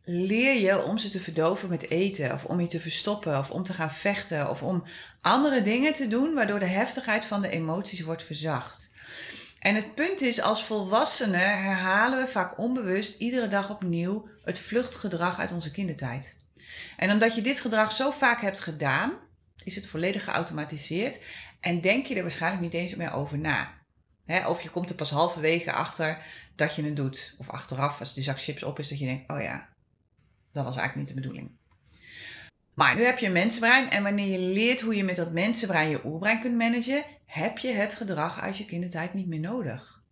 leer 0.05 0.61
je 0.61 0.85
om 0.85 0.99
ze 0.99 1.09
te 1.09 1.21
verdoven 1.21 1.69
met 1.69 1.91
eten, 1.91 2.33
of 2.33 2.45
om 2.45 2.61
je 2.61 2.67
te 2.67 2.81
verstoppen, 2.81 3.39
of 3.39 3.51
om 3.51 3.65
te 3.65 3.73
gaan 3.73 3.91
vechten, 3.91 4.51
of 4.51 4.63
om 4.63 4.85
andere 5.21 5.63
dingen 5.63 5.93
te 5.93 6.09
doen, 6.09 6.35
waardoor 6.35 6.59
de 6.59 6.67
heftigheid 6.67 7.25
van 7.25 7.43
de 7.43 7.49
emoties 7.49 8.01
wordt 8.01 8.23
verzacht. 8.23 8.91
En 9.59 9.75
het 9.75 9.95
punt 9.95 10.21
is, 10.21 10.41
als 10.41 10.65
volwassenen 10.65 11.63
herhalen 11.63 12.25
we 12.25 12.31
vaak 12.31 12.59
onbewust 12.59 13.21
iedere 13.21 13.49
dag 13.49 13.71
opnieuw 13.71 14.29
het 14.45 14.59
vluchtgedrag 14.59 15.39
uit 15.39 15.53
onze 15.53 15.71
kindertijd. 15.71 16.39
En 16.97 17.11
omdat 17.11 17.35
je 17.35 17.41
dit 17.41 17.61
gedrag 17.61 17.93
zo 17.93 18.11
vaak 18.11 18.41
hebt 18.41 18.61
gedaan, 18.61 19.13
is 19.65 19.75
het 19.75 19.87
volledig 19.87 20.25
geautomatiseerd 20.25 21.25
en 21.61 21.81
denk 21.81 22.07
je 22.07 22.15
er 22.15 22.23
waarschijnlijk 22.23 22.63
niet 22.63 22.75
eens 22.75 22.95
meer 22.95 23.13
over 23.13 23.39
na. 23.39 23.75
of 24.47 24.63
je 24.63 24.71
komt 24.71 24.91
er 24.91 24.97
pas 24.97 25.11
halverwege 25.11 25.73
achter 25.73 26.19
dat 26.57 26.75
je 26.75 26.85
het 26.85 26.97
doet. 26.97 27.35
Of 27.39 27.51
achteraf, 27.51 28.01
als 28.01 28.15
die 28.15 28.25
zak 28.25 28.41
chips 28.41 28.63
op 28.63 28.79
is, 28.79 28.89
dat 28.89 28.99
je 28.99 29.05
denkt: 29.05 29.31
oh 29.31 29.41
ja, 29.41 29.69
dat 30.53 30.65
was 30.65 30.77
eigenlijk 30.77 30.97
niet 30.97 31.17
de 31.17 31.23
bedoeling. 31.23 31.51
Maar 32.75 32.95
nu 32.95 33.05
heb 33.05 33.19
je 33.19 33.27
een 33.27 33.33
mensenbrein 33.33 33.91
en 33.91 34.03
wanneer 34.03 34.41
je 34.41 34.53
leert 34.53 34.81
hoe 34.81 34.97
je 34.97 35.05
met 35.05 35.17
dat 35.17 35.33
mensenbrein 35.33 35.89
je 35.89 36.05
oerbrein 36.05 36.41
kunt 36.41 36.57
managen, 36.57 37.05
heb 37.27 37.59
je 37.59 37.73
het 37.73 37.95
gedrag 37.95 38.41
uit 38.41 38.57
je 38.57 38.65
kindertijd 38.65 39.15
niet 39.15 39.27
meer 39.27 39.41
nodig. 39.41 40.03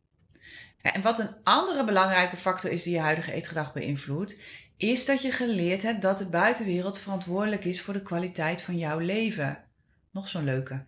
En 0.80 1.02
wat 1.02 1.18
een 1.18 1.36
andere 1.42 1.84
belangrijke 1.84 2.36
factor 2.36 2.70
is 2.70 2.82
die 2.82 2.92
je 2.92 3.00
huidige 3.00 3.32
eetgedrag 3.32 3.72
beïnvloedt, 3.72 4.40
is 4.76 5.04
dat 5.04 5.22
je 5.22 5.32
geleerd 5.32 5.82
hebt 5.82 6.02
dat 6.02 6.18
de 6.18 6.28
buitenwereld 6.28 6.98
verantwoordelijk 6.98 7.64
is 7.64 7.80
voor 7.80 7.94
de 7.94 8.02
kwaliteit 8.02 8.60
van 8.60 8.78
jouw 8.78 8.98
leven. 8.98 9.64
Nog 10.10 10.28
zo'n 10.28 10.44
leuke. 10.44 10.84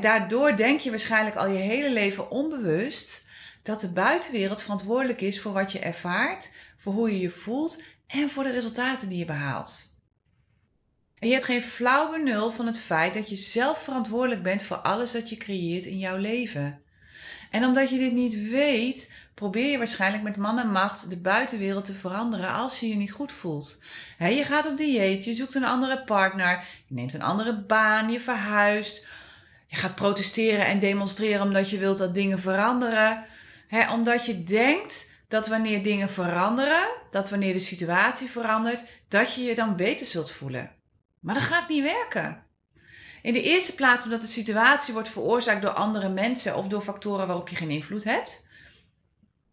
daardoor 0.00 0.56
denk 0.56 0.80
je 0.80 0.90
waarschijnlijk 0.90 1.36
al 1.36 1.48
je 1.48 1.58
hele 1.58 1.92
leven 1.92 2.30
onbewust 2.30 3.26
dat 3.62 3.80
de 3.80 3.92
buitenwereld 3.92 4.62
verantwoordelijk 4.62 5.20
is 5.20 5.40
voor 5.40 5.52
wat 5.52 5.72
je 5.72 5.78
ervaart, 5.78 6.52
voor 6.76 6.92
hoe 6.92 7.12
je 7.12 7.20
je 7.20 7.30
voelt 7.30 7.82
en 8.06 8.30
voor 8.30 8.44
de 8.44 8.52
resultaten 8.52 9.08
die 9.08 9.18
je 9.18 9.24
behaalt. 9.24 9.96
En 11.18 11.28
je 11.28 11.34
hebt 11.34 11.46
geen 11.46 11.62
flauw 11.62 12.10
benul 12.10 12.50
van 12.50 12.66
het 12.66 12.78
feit 12.78 13.14
dat 13.14 13.28
je 13.28 13.36
zelf 13.36 13.82
verantwoordelijk 13.82 14.42
bent 14.42 14.62
voor 14.62 14.76
alles 14.76 15.12
dat 15.12 15.30
je 15.30 15.36
creëert 15.36 15.84
in 15.84 15.98
jouw 15.98 16.16
leven. 16.16 16.82
En 17.50 17.64
omdat 17.64 17.90
je 17.90 17.98
dit 17.98 18.12
niet 18.12 18.50
weet, 18.50 19.12
probeer 19.38 19.70
je 19.70 19.78
waarschijnlijk 19.78 20.22
met 20.22 20.36
man 20.36 20.58
en 20.58 20.70
macht 20.70 21.10
de 21.10 21.16
buitenwereld 21.16 21.84
te 21.84 21.92
veranderen 21.92 22.52
als 22.52 22.80
je 22.80 22.88
je 22.88 22.94
niet 22.94 23.12
goed 23.12 23.32
voelt. 23.32 23.82
je 24.18 24.44
gaat 24.44 24.66
op 24.66 24.76
dieet, 24.76 25.24
je 25.24 25.34
zoekt 25.34 25.54
een 25.54 25.64
andere 25.64 26.04
partner, 26.04 26.64
je 26.86 26.94
neemt 26.94 27.14
een 27.14 27.22
andere 27.22 27.60
baan, 27.60 28.10
je 28.10 28.20
verhuist. 28.20 29.08
Je 29.66 29.76
gaat 29.76 29.94
protesteren 29.94 30.66
en 30.66 30.78
demonstreren 30.78 31.42
omdat 31.42 31.70
je 31.70 31.78
wilt 31.78 31.98
dat 31.98 32.14
dingen 32.14 32.38
veranderen. 32.38 33.24
omdat 33.92 34.26
je 34.26 34.44
denkt 34.44 35.12
dat 35.28 35.46
wanneer 35.46 35.82
dingen 35.82 36.10
veranderen, 36.10 36.88
dat 37.10 37.30
wanneer 37.30 37.52
de 37.52 37.58
situatie 37.58 38.30
verandert, 38.30 38.84
dat 39.08 39.34
je 39.34 39.42
je 39.42 39.54
dan 39.54 39.76
beter 39.76 40.06
zult 40.06 40.30
voelen. 40.30 40.70
Maar 41.20 41.34
dat 41.34 41.42
gaat 41.42 41.68
niet 41.68 41.82
werken. 41.82 42.42
In 43.22 43.32
de 43.32 43.42
eerste 43.42 43.74
plaats 43.74 44.04
omdat 44.04 44.20
de 44.20 44.26
situatie 44.26 44.94
wordt 44.94 45.08
veroorzaakt 45.08 45.62
door 45.62 45.70
andere 45.70 46.08
mensen 46.08 46.56
of 46.56 46.66
door 46.66 46.82
factoren 46.82 47.26
waarop 47.26 47.48
je 47.48 47.56
geen 47.56 47.70
invloed 47.70 48.04
hebt. 48.04 48.46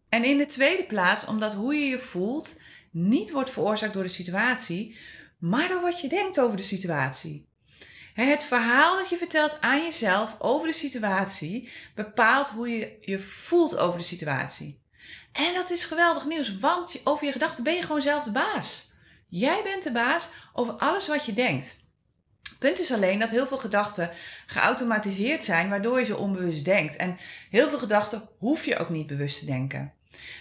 En 0.08 0.24
in 0.24 0.38
de 0.38 0.44
tweede 0.44 0.84
plaats 0.84 1.26
omdat 1.26 1.52
hoe 1.52 1.74
je 1.74 1.86
je 1.86 1.98
voelt 1.98 2.60
niet 2.90 3.30
wordt 3.30 3.50
veroorzaakt 3.50 3.92
door 3.92 4.02
de 4.02 4.08
situatie, 4.08 4.96
maar 5.38 5.68
door 5.68 5.80
wat 5.80 6.00
je 6.00 6.08
denkt 6.08 6.40
over 6.40 6.56
de 6.56 6.62
situatie. 6.62 7.48
Het 8.14 8.44
verhaal 8.44 8.96
dat 8.96 9.08
je 9.08 9.16
vertelt 9.16 9.60
aan 9.60 9.82
jezelf 9.82 10.36
over 10.38 10.66
de 10.66 10.72
situatie 10.72 11.70
bepaalt 11.94 12.48
hoe 12.48 12.68
je 12.68 12.96
je 13.00 13.20
voelt 13.20 13.76
over 13.76 13.98
de 13.98 14.04
situatie. 14.04 14.80
En 15.32 15.54
dat 15.54 15.70
is 15.70 15.84
geweldig 15.84 16.26
nieuws, 16.26 16.58
want 16.58 17.00
over 17.04 17.26
je 17.26 17.32
gedachten 17.32 17.64
ben 17.64 17.74
je 17.74 17.82
gewoon 17.82 18.02
zelf 18.02 18.24
de 18.24 18.30
baas. 18.30 18.92
Jij 19.28 19.62
bent 19.62 19.82
de 19.82 19.92
baas 19.92 20.28
over 20.52 20.74
alles 20.74 21.08
wat 21.08 21.26
je 21.26 21.32
denkt. 21.32 21.84
Punt 22.58 22.80
is 22.80 22.92
alleen 22.92 23.18
dat 23.18 23.30
heel 23.30 23.46
veel 23.46 23.58
gedachten 23.58 24.10
geautomatiseerd 24.46 25.44
zijn, 25.44 25.68
waardoor 25.68 25.98
je 25.98 26.04
ze 26.04 26.16
onbewust 26.16 26.64
denkt. 26.64 26.96
En 26.96 27.18
heel 27.50 27.68
veel 27.68 27.78
gedachten 27.78 28.28
hoef 28.38 28.64
je 28.64 28.78
ook 28.78 28.88
niet 28.88 29.06
bewust 29.06 29.38
te 29.38 29.46
denken. 29.46 29.92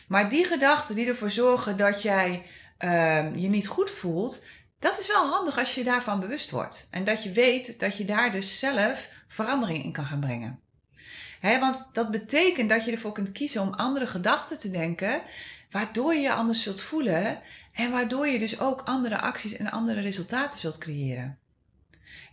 Maar 0.08 0.30
die 0.30 0.46
gedachten 0.46 0.96
die 0.96 1.08
ervoor 1.08 1.32
zorgen 1.32 1.78
dat 1.78 2.02
jij 2.02 2.46
uh, 2.80 3.36
je 3.36 3.48
niet 3.48 3.68
goed 3.68 3.90
voelt, 3.90 4.46
dat 4.80 5.00
is 5.00 5.08
wel 5.08 5.28
handig 5.28 5.58
als 5.58 5.76
je 5.76 5.84
daarvan 5.84 6.20
bewust 6.20 6.52
wordt. 6.52 6.88
En 6.92 7.04
dat 7.04 7.24
je 7.24 7.32
weet 7.32 7.80
dat 7.80 7.98
je 7.98 8.06
daar 8.06 8.32
dus 8.32 8.60
zelf 8.60 9.10
verandering 9.28 9.84
in 9.84 9.92
kan 9.92 10.06
gaan 10.06 10.20
brengen. 10.20 10.60
Want 11.42 11.90
dat 11.94 12.12
betekent 12.12 12.70
dat 12.70 12.86
je 12.86 12.92
ervoor 12.92 13.12
kunt 13.12 13.32
kiezen 13.32 13.62
om 13.62 13.74
andere 13.74 14.08
gedachten 14.08 14.58
te 14.58 14.72
denken, 14.72 15.22
waardoor 15.72 16.14
je 16.14 16.22
je 16.22 16.34
anders 16.34 16.64
zult 16.64 16.82
voelen 16.82 17.42
en 17.74 17.92
waardoor 17.92 18.28
je 18.28 18.40
dus 18.40 18.60
ook 18.60 18.82
andere 18.82 19.20
acties 19.20 19.58
en 19.58 19.72
andere 19.72 20.02
resultaten 20.02 20.60
zult 20.60 20.78
creëren. 20.78 21.40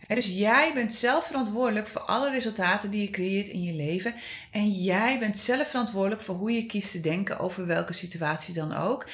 Dus 0.07 0.27
jij 0.27 0.73
bent 0.73 0.93
zelf 0.93 1.25
verantwoordelijk 1.25 1.87
voor 1.87 2.01
alle 2.01 2.29
resultaten 2.29 2.91
die 2.91 3.01
je 3.01 3.09
creëert 3.09 3.47
in 3.47 3.63
je 3.63 3.73
leven. 3.73 4.15
En 4.51 4.69
jij 4.69 5.19
bent 5.19 5.37
zelf 5.37 5.67
verantwoordelijk 5.69 6.21
voor 6.21 6.35
hoe 6.35 6.51
je 6.51 6.65
kiest 6.65 6.91
te 6.91 7.01
denken 7.01 7.39
over 7.39 7.65
welke 7.65 7.93
situatie 7.93 8.53
dan 8.53 8.73
ook. 8.73 9.07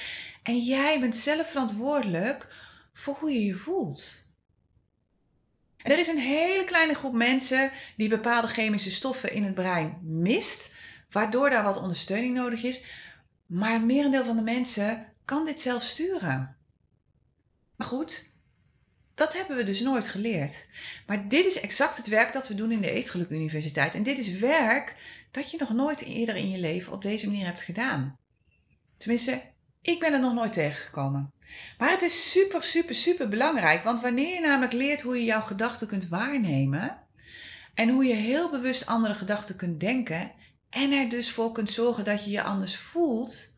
En 0.44 0.60
jij 0.60 1.00
bent 1.00 1.16
zelf 1.16 1.50
verantwoordelijk 1.50 2.48
voor 2.94 3.18
hoe 3.20 3.32
je 3.32 3.46
je 3.46 3.56
voelt. 3.56 4.28
Er 5.78 6.00
is 6.00 6.08
een 6.08 6.20
hele 6.20 6.64
kleine 6.64 6.94
groep 6.94 7.14
mensen 7.14 7.72
die 7.98 8.10
bepaalde 8.10 8.48
chemische 8.48 8.92
stoffen 8.92 9.34
in 9.34 9.44
het 9.44 9.54
brein 9.54 10.00
mist, 10.02 10.74
waardoor 11.10 11.50
daar 11.50 11.64
wat 11.64 11.82
ondersteuning 11.82 12.36
nodig 12.36 12.64
is. 12.64 12.86
Maar 13.46 13.74
het 13.74 13.84
merendeel 13.84 14.24
van 14.24 14.36
de 14.36 14.42
mensen 14.42 15.14
kan 15.26 15.46
dit 15.46 15.60
zelf 15.60 15.84
sturen. 15.84 16.58
Maar 17.76 17.88
goed, 17.88 18.30
dat 19.20 19.34
hebben 19.34 19.58
we 19.58 19.64
dus 19.64 19.80
nooit 19.80 20.08
geleerd. 20.08 20.68
Maar 21.08 21.28
dit 21.28 21.46
is 21.46 21.60
exact 21.60 21.98
het 21.98 22.08
werk 22.08 22.34
dat 22.34 22.48
we 22.48 22.56
doen 22.56 22.72
in 22.72 22.82
de 22.82 22.92
Eetgeluk 22.92 23.30
Universiteit. 23.30 23.96
En 23.96 24.04
dit 24.04 24.18
is 24.18 24.32
werk 24.32 24.96
dat 25.32 25.52
je 25.52 25.58
nog 25.58 25.74
nooit 25.74 26.02
eerder 26.02 26.36
in 26.36 26.50
je 26.50 26.60
leven 26.60 26.94
op 26.94 27.02
deze 27.02 27.28
manier 27.28 27.46
hebt 27.46 27.62
gedaan. 27.62 28.18
Tenminste, 28.98 29.42
ik 29.82 30.00
ben 30.00 30.14
er 30.14 30.20
nog 30.20 30.34
nooit 30.34 30.54
tegengekomen. 30.54 31.32
Maar 31.78 31.90
het 31.90 32.02
is 32.02 32.32
super, 32.32 32.64
super, 32.64 32.96
super 32.96 33.30
belangrijk. 33.30 33.84
Want 33.84 34.02
wanneer 34.02 34.34
je 34.34 34.42
namelijk 34.42 34.74
leert 34.74 35.02
hoe 35.02 35.18
je 35.18 35.24
jouw 35.24 35.42
gedachten 35.42 35.88
kunt 35.88 36.08
waarnemen. 36.08 36.98
En 37.74 37.90
hoe 37.90 38.06
je 38.06 38.14
heel 38.14 38.50
bewust 38.50 38.86
andere 38.86 39.14
gedachten 39.14 39.56
kunt 39.56 39.80
denken 39.80 40.32
en 40.70 40.92
er 40.92 41.10
dus 41.10 41.32
voor 41.32 41.52
kunt 41.52 41.70
zorgen 41.70 42.04
dat 42.04 42.26
je 42.26 42.32
je 42.32 42.44
anders 42.44 42.78
voelt, 42.78 43.56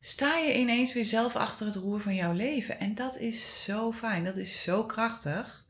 sta 0.00 0.36
je 0.36 0.58
ineens 0.58 0.92
weer 0.92 1.04
zelf 1.04 1.36
achter 1.36 1.66
het 1.66 1.74
roer 1.74 2.00
van 2.00 2.14
jouw 2.14 2.32
leven. 2.32 2.80
En 2.80 2.94
dat 2.94 3.16
is 3.16 3.64
zo 3.64 3.92
fijn, 3.92 4.24
dat 4.24 4.36
is 4.36 4.62
zo 4.62 4.84
krachtig. 4.84 5.64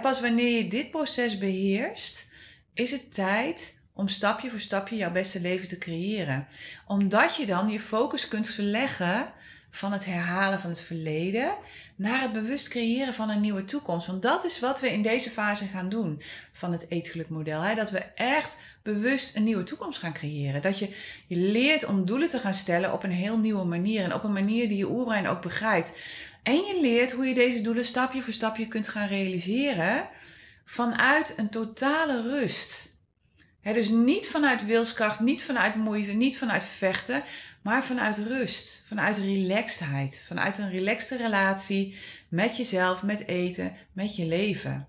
pas 0.00 0.20
wanneer 0.20 0.56
je 0.56 0.68
dit 0.68 0.90
proces 0.90 1.38
beheerst, 1.38 2.28
is 2.74 2.90
het 2.90 3.12
tijd 3.12 3.78
om 3.92 4.08
stapje 4.08 4.50
voor 4.50 4.60
stapje 4.60 4.96
jouw 4.96 5.12
beste 5.12 5.40
leven 5.40 5.68
te 5.68 5.78
creëren. 5.78 6.46
Omdat 6.86 7.36
je 7.36 7.46
dan 7.46 7.68
je 7.68 7.80
focus 7.80 8.28
kunt 8.28 8.48
verleggen 8.48 9.32
van 9.70 9.92
het 9.92 10.04
herhalen 10.04 10.60
van 10.60 10.70
het 10.70 10.80
verleden 10.80 11.54
naar 11.96 12.22
het 12.22 12.32
bewust 12.32 12.68
creëren 12.68 13.14
van 13.14 13.30
een 13.30 13.40
nieuwe 13.40 13.64
toekomst. 13.64 14.06
Want 14.06 14.22
dat 14.22 14.44
is 14.44 14.60
wat 14.60 14.80
we 14.80 14.92
in 14.92 15.02
deze 15.02 15.30
fase 15.30 15.66
gaan 15.66 15.88
doen 15.88 16.22
van 16.52 16.72
het 16.72 16.86
eetgeluk 16.88 17.28
model. 17.28 17.60
Hè? 17.60 17.74
Dat 17.74 17.90
we 17.90 17.98
echt 18.14 18.60
bewust 18.82 19.36
een 19.36 19.44
nieuwe 19.44 19.62
toekomst 19.62 19.98
gaan 19.98 20.12
creëren. 20.12 20.62
Dat 20.62 20.78
je, 20.78 20.94
je 21.26 21.36
leert 21.36 21.84
om 21.84 22.04
doelen 22.04 22.28
te 22.28 22.38
gaan 22.38 22.54
stellen 22.54 22.92
op 22.92 23.02
een 23.02 23.10
heel 23.10 23.38
nieuwe 23.38 23.64
manier. 23.64 24.02
En 24.02 24.14
op 24.14 24.24
een 24.24 24.32
manier 24.32 24.68
die 24.68 24.76
je 24.76 24.90
oerbrein 24.90 25.28
ook 25.28 25.42
begrijpt. 25.42 25.92
En 26.42 26.54
je 26.54 26.78
leert 26.80 27.12
hoe 27.12 27.26
je 27.26 27.34
deze 27.34 27.60
doelen 27.60 27.84
stapje 27.84 28.22
voor 28.22 28.32
stapje 28.32 28.68
kunt 28.68 28.88
gaan 28.88 29.06
realiseren 29.06 30.08
vanuit 30.64 31.34
een 31.36 31.50
totale 31.50 32.22
rust. 32.22 32.98
dus 33.62 33.88
niet 33.88 34.28
vanuit 34.28 34.66
wilskracht, 34.66 35.20
niet 35.20 35.44
vanuit 35.44 35.74
moeite, 35.74 36.12
niet 36.12 36.38
vanuit 36.38 36.64
vechten, 36.64 37.24
maar 37.62 37.84
vanuit 37.84 38.16
rust, 38.16 38.82
vanuit 38.86 39.16
relaxedheid, 39.16 40.24
vanuit 40.26 40.58
een 40.58 40.70
relaxte 40.70 41.16
relatie 41.16 41.96
met 42.28 42.56
jezelf, 42.56 43.02
met 43.02 43.26
eten, 43.26 43.76
met 43.92 44.16
je 44.16 44.26
leven. 44.26 44.88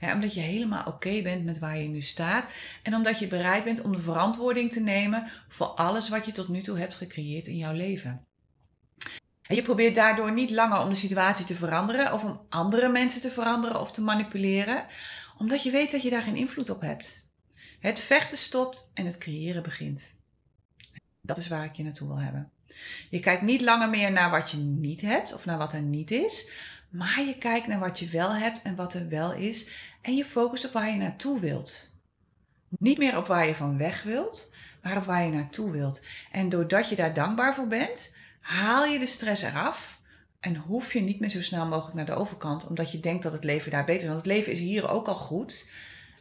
omdat 0.00 0.34
je 0.34 0.40
helemaal 0.40 0.86
oké 0.86 1.22
bent 1.22 1.44
met 1.44 1.58
waar 1.58 1.78
je 1.78 1.88
nu 1.88 2.00
staat 2.00 2.52
en 2.82 2.94
omdat 2.94 3.18
je 3.18 3.26
bereid 3.26 3.64
bent 3.64 3.82
om 3.82 3.92
de 3.92 4.02
verantwoording 4.02 4.72
te 4.72 4.80
nemen 4.80 5.30
voor 5.48 5.66
alles 5.66 6.08
wat 6.08 6.26
je 6.26 6.32
tot 6.32 6.48
nu 6.48 6.60
toe 6.60 6.78
hebt 6.78 6.94
gecreëerd 6.94 7.46
in 7.46 7.56
jouw 7.56 7.74
leven. 7.74 8.26
En 9.42 9.56
je 9.56 9.62
probeert 9.62 9.94
daardoor 9.94 10.32
niet 10.32 10.50
langer 10.50 10.80
om 10.80 10.88
de 10.88 10.94
situatie 10.94 11.44
te 11.44 11.54
veranderen 11.54 12.12
of 12.12 12.24
om 12.24 12.40
andere 12.48 12.88
mensen 12.88 13.20
te 13.20 13.30
veranderen 13.30 13.80
of 13.80 13.92
te 13.92 14.00
manipuleren, 14.00 14.86
omdat 15.38 15.62
je 15.62 15.70
weet 15.70 15.90
dat 15.90 16.02
je 16.02 16.10
daar 16.10 16.22
geen 16.22 16.36
invloed 16.36 16.70
op 16.70 16.80
hebt. 16.80 17.28
Het 17.80 18.00
vechten 18.00 18.38
stopt 18.38 18.90
en 18.94 19.06
het 19.06 19.18
creëren 19.18 19.62
begint. 19.62 20.17
Dat 21.28 21.36
is 21.36 21.48
waar 21.48 21.64
ik 21.64 21.74
je 21.74 21.82
naartoe 21.82 22.08
wil 22.08 22.20
hebben. 22.20 22.50
Je 23.10 23.20
kijkt 23.20 23.42
niet 23.42 23.60
langer 23.60 23.88
meer 23.88 24.12
naar 24.12 24.30
wat 24.30 24.50
je 24.50 24.56
niet 24.56 25.00
hebt 25.00 25.34
of 25.34 25.44
naar 25.44 25.58
wat 25.58 25.72
er 25.72 25.82
niet 25.82 26.10
is, 26.10 26.50
maar 26.88 27.22
je 27.22 27.38
kijkt 27.38 27.66
naar 27.66 27.78
wat 27.78 27.98
je 27.98 28.08
wel 28.08 28.34
hebt 28.34 28.62
en 28.62 28.76
wat 28.76 28.94
er 28.94 29.08
wel 29.08 29.32
is 29.32 29.70
en 30.02 30.16
je 30.16 30.24
focust 30.24 30.66
op 30.66 30.72
waar 30.72 30.90
je 30.90 30.96
naartoe 30.96 31.40
wilt. 31.40 31.96
Niet 32.68 32.98
meer 32.98 33.16
op 33.16 33.26
waar 33.26 33.46
je 33.46 33.54
van 33.54 33.78
weg 33.78 34.02
wilt, 34.02 34.54
maar 34.82 34.96
op 34.96 35.04
waar 35.04 35.24
je 35.24 35.32
naartoe 35.32 35.70
wilt. 35.70 36.04
En 36.32 36.48
doordat 36.48 36.88
je 36.88 36.96
daar 36.96 37.14
dankbaar 37.14 37.54
voor 37.54 37.68
bent, 37.68 38.14
haal 38.40 38.84
je 38.84 38.98
de 38.98 39.06
stress 39.06 39.42
eraf 39.42 40.00
en 40.40 40.56
hoef 40.56 40.92
je 40.92 41.00
niet 41.00 41.20
meer 41.20 41.30
zo 41.30 41.42
snel 41.42 41.66
mogelijk 41.66 41.96
naar 41.96 42.06
de 42.06 42.22
overkant, 42.22 42.66
omdat 42.66 42.92
je 42.92 43.00
denkt 43.00 43.22
dat 43.22 43.32
het 43.32 43.44
leven 43.44 43.70
daar 43.70 43.84
beter 43.84 44.02
is. 44.02 44.08
Want 44.08 44.18
het 44.18 44.32
leven 44.32 44.52
is 44.52 44.58
hier 44.58 44.88
ook 44.90 45.06
al 45.06 45.14
goed 45.14 45.70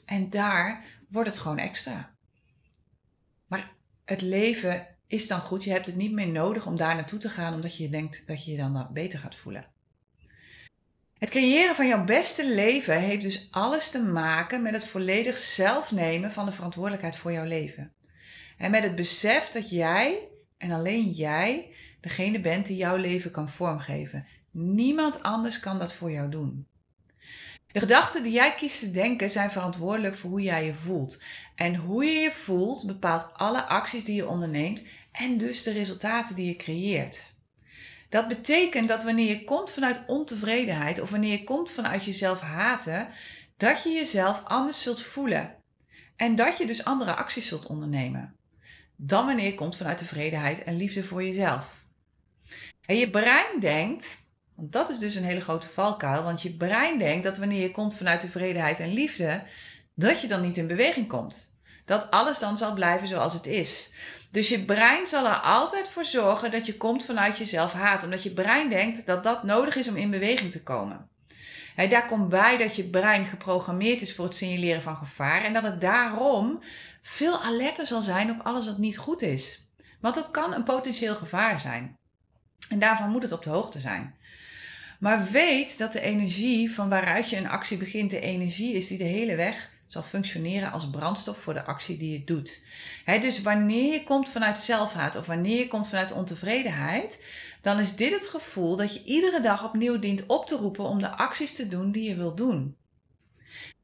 en 0.06 0.30
daar 0.30 0.86
wordt 1.10 1.30
het 1.30 1.40
gewoon 1.40 1.58
extra. 1.58 2.16
Maar 3.48 3.76
het 4.06 4.22
leven 4.22 4.88
is 5.08 5.28
dan 5.28 5.40
goed. 5.40 5.64
Je 5.64 5.72
hebt 5.72 5.86
het 5.86 5.96
niet 5.96 6.12
meer 6.12 6.28
nodig 6.28 6.66
om 6.66 6.78
daar 6.78 6.96
naartoe 6.96 7.20
te 7.20 7.30
gaan, 7.30 7.54
omdat 7.54 7.78
je 7.78 7.90
denkt 7.90 8.28
dat 8.28 8.46
je 8.46 8.52
je 8.52 8.58
dan 8.58 8.90
beter 8.94 9.20
gaat 9.20 9.36
voelen. 9.36 9.66
Het 11.18 11.30
creëren 11.30 11.76
van 11.76 11.88
jouw 11.88 12.04
beste 12.04 12.50
leven 12.50 13.00
heeft 13.00 13.24
dus 13.24 13.48
alles 13.52 13.92
te 13.92 14.04
maken 14.04 14.62
met 14.62 14.74
het 14.74 14.86
volledig 14.86 15.38
zelf 15.38 15.92
nemen 15.92 16.32
van 16.32 16.46
de 16.46 16.52
verantwoordelijkheid 16.52 17.16
voor 17.16 17.32
jouw 17.32 17.46
leven. 17.46 17.94
En 18.58 18.72
met 18.72 18.84
het 18.84 18.96
besef 18.96 19.50
dat 19.50 19.70
jij 19.70 20.28
en 20.58 20.72
alleen 20.72 21.10
jij 21.10 21.74
degene 22.02 22.40
bent 22.40 22.66
die 22.66 22.78
jouw 22.78 22.96
leven 22.96 23.32
kan 23.32 23.50
vormgeven. 23.50 24.26
Niemand 24.52 25.24
anders 25.24 25.60
kan 25.60 25.80
dat 25.80 25.94
voor 25.94 26.12
jou 26.12 26.30
doen. 26.30 26.68
De 27.72 27.80
gedachten 27.80 28.24
die 28.24 28.32
jij 28.32 28.56
kiest 28.56 28.80
te 28.80 28.92
denken 28.92 29.30
zijn 29.30 29.52
verantwoordelijk 29.52 30.16
voor 30.18 30.30
hoe 30.30 30.42
jij 30.42 30.66
je 30.66 30.76
voelt. 30.76 31.22
En 31.56 31.76
hoe 31.76 32.06
je 32.06 32.20
je 32.20 32.32
voelt 32.32 32.86
bepaalt 32.86 33.30
alle 33.34 33.64
acties 33.64 34.04
die 34.04 34.16
je 34.16 34.28
onderneemt 34.28 34.84
en 35.12 35.38
dus 35.38 35.64
de 35.64 35.72
resultaten 35.72 36.36
die 36.36 36.48
je 36.48 36.56
creëert. 36.56 37.36
Dat 38.10 38.28
betekent 38.28 38.88
dat 38.88 39.04
wanneer 39.04 39.28
je 39.28 39.44
komt 39.44 39.72
vanuit 39.72 40.04
ontevredenheid 40.08 41.02
of 41.02 41.10
wanneer 41.10 41.32
je 41.32 41.44
komt 41.44 41.72
vanuit 41.72 42.04
jezelf 42.04 42.40
haten, 42.40 43.10
dat 43.58 43.84
je 43.84 43.90
jezelf 43.90 44.44
anders 44.44 44.82
zult 44.82 45.02
voelen. 45.02 45.56
En 46.16 46.36
dat 46.36 46.58
je 46.58 46.66
dus 46.66 46.86
andere 46.86 47.16
acties 47.16 47.48
zult 47.48 47.66
ondernemen. 47.66 48.36
Dan 48.96 49.26
wanneer 49.26 49.46
je 49.46 49.56
komt 49.56 49.76
vanuit 49.76 49.98
tevredenheid 49.98 50.64
en 50.64 50.78
liefde 50.78 51.04
voor 51.04 51.24
jezelf. 51.24 51.86
En 52.86 52.98
je 52.98 53.10
brein 53.10 53.60
denkt, 53.60 54.27
want 54.58 54.72
dat 54.72 54.90
is 54.90 55.00
dus 55.00 55.16
een 55.16 55.24
hele 55.24 55.42
grote 55.42 55.70
valkuil, 55.70 56.24
want 56.24 56.42
je 56.42 56.54
brein 56.54 56.98
denkt 56.98 57.24
dat 57.24 57.38
wanneer 57.38 57.62
je 57.62 57.72
komt 57.72 57.96
vanuit 57.96 58.20
tevredenheid 58.20 58.80
en 58.80 58.94
liefde, 58.94 59.44
dat 59.94 60.22
je 60.22 60.28
dan 60.28 60.42
niet 60.42 60.58
in 60.58 60.68
beweging 60.68 61.08
komt. 61.08 61.56
Dat 61.86 62.12
alles 62.12 62.40
dan 62.40 62.58
zal 62.58 62.74
blijven 62.74 63.08
zoals 63.08 63.34
het 63.34 63.46
is. 63.46 63.92
Dus 64.32 64.50
je 64.50 64.66
brein 64.66 65.08
zal 65.08 65.26
er 65.26 65.40
altijd 65.40 65.90
voor 65.90 66.06
zorgen 66.06 66.52
dat 66.52 66.66
je 66.66 66.78
komt 66.78 67.06
vanuit 67.06 67.38
jezelf 67.38 67.74
haat. 67.74 68.04
Omdat 68.04 68.24
je 68.24 68.34
brein 68.34 68.70
denkt 68.70 69.06
dat 69.06 69.24
dat 69.24 69.44
nodig 69.44 69.76
is 69.76 69.88
om 69.88 69.96
in 69.96 70.10
beweging 70.10 70.52
te 70.52 70.64
komen. 70.64 71.10
daar 71.90 72.06
komt 72.06 72.30
bij 72.30 72.58
dat 72.58 72.76
je 72.76 72.90
brein 72.90 73.26
geprogrammeerd 73.26 74.02
is 74.02 74.16
voor 74.16 74.26
het 74.26 74.36
signaleren 74.36 74.82
van 74.82 74.96
gevaar. 74.96 75.44
En 75.44 75.54
dat 75.54 75.64
het 75.64 75.82
daarom 75.82 76.60
veel 77.02 77.42
alerter 77.42 77.86
zal 77.86 78.02
zijn 78.02 78.32
op 78.32 78.46
alles 78.46 78.66
wat 78.66 78.78
niet 78.78 78.98
goed 78.98 79.22
is. 79.22 79.68
Want 80.02 80.16
dat 80.16 80.32
kan 80.32 80.54
een 80.54 80.64
potentieel 80.64 81.16
gevaar 81.16 81.60
zijn. 81.60 81.97
En 82.70 82.80
daarvan 82.80 83.10
moet 83.10 83.22
het 83.22 83.32
op 83.32 83.44
de 83.44 83.50
hoogte 83.50 83.80
zijn. 83.80 84.16
Maar 85.00 85.28
weet 85.32 85.78
dat 85.78 85.92
de 85.92 86.02
energie 86.02 86.74
van 86.74 86.90
waaruit 86.90 87.30
je 87.30 87.38
een 87.38 87.50
actie 87.50 87.78
begint, 87.78 88.10
de 88.10 88.20
energie 88.20 88.74
is 88.74 88.88
die 88.88 88.98
de 88.98 89.04
hele 89.04 89.36
weg 89.36 89.70
zal 89.88 90.04
functioneren 90.04 90.72
als 90.72 90.90
brandstof 90.90 91.38
voor 91.38 91.54
de 91.54 91.64
actie 91.64 91.98
die 91.98 92.12
je 92.12 92.24
doet. 92.24 92.62
dus 93.06 93.42
wanneer 93.42 93.94
je 93.94 94.04
komt 94.04 94.30
vanuit 94.30 94.60
zelfhaat 94.60 95.16
of 95.16 95.26
wanneer 95.26 95.58
je 95.58 95.68
komt 95.68 95.88
vanuit 95.88 96.12
ontevredenheid, 96.12 97.24
dan 97.62 97.80
is 97.80 97.96
dit 97.96 98.14
het 98.14 98.26
gevoel 98.26 98.76
dat 98.76 98.94
je 98.94 99.04
iedere 99.04 99.42
dag 99.42 99.66
opnieuw 99.66 100.00
dient 100.00 100.26
op 100.26 100.48
te 100.48 100.56
roepen 100.56 100.84
om 100.84 101.00
de 101.00 101.10
acties 101.10 101.56
te 101.56 101.68
doen 101.68 101.92
die 101.92 102.10
je 102.10 102.16
wilt 102.16 102.38
doen. 102.38 102.76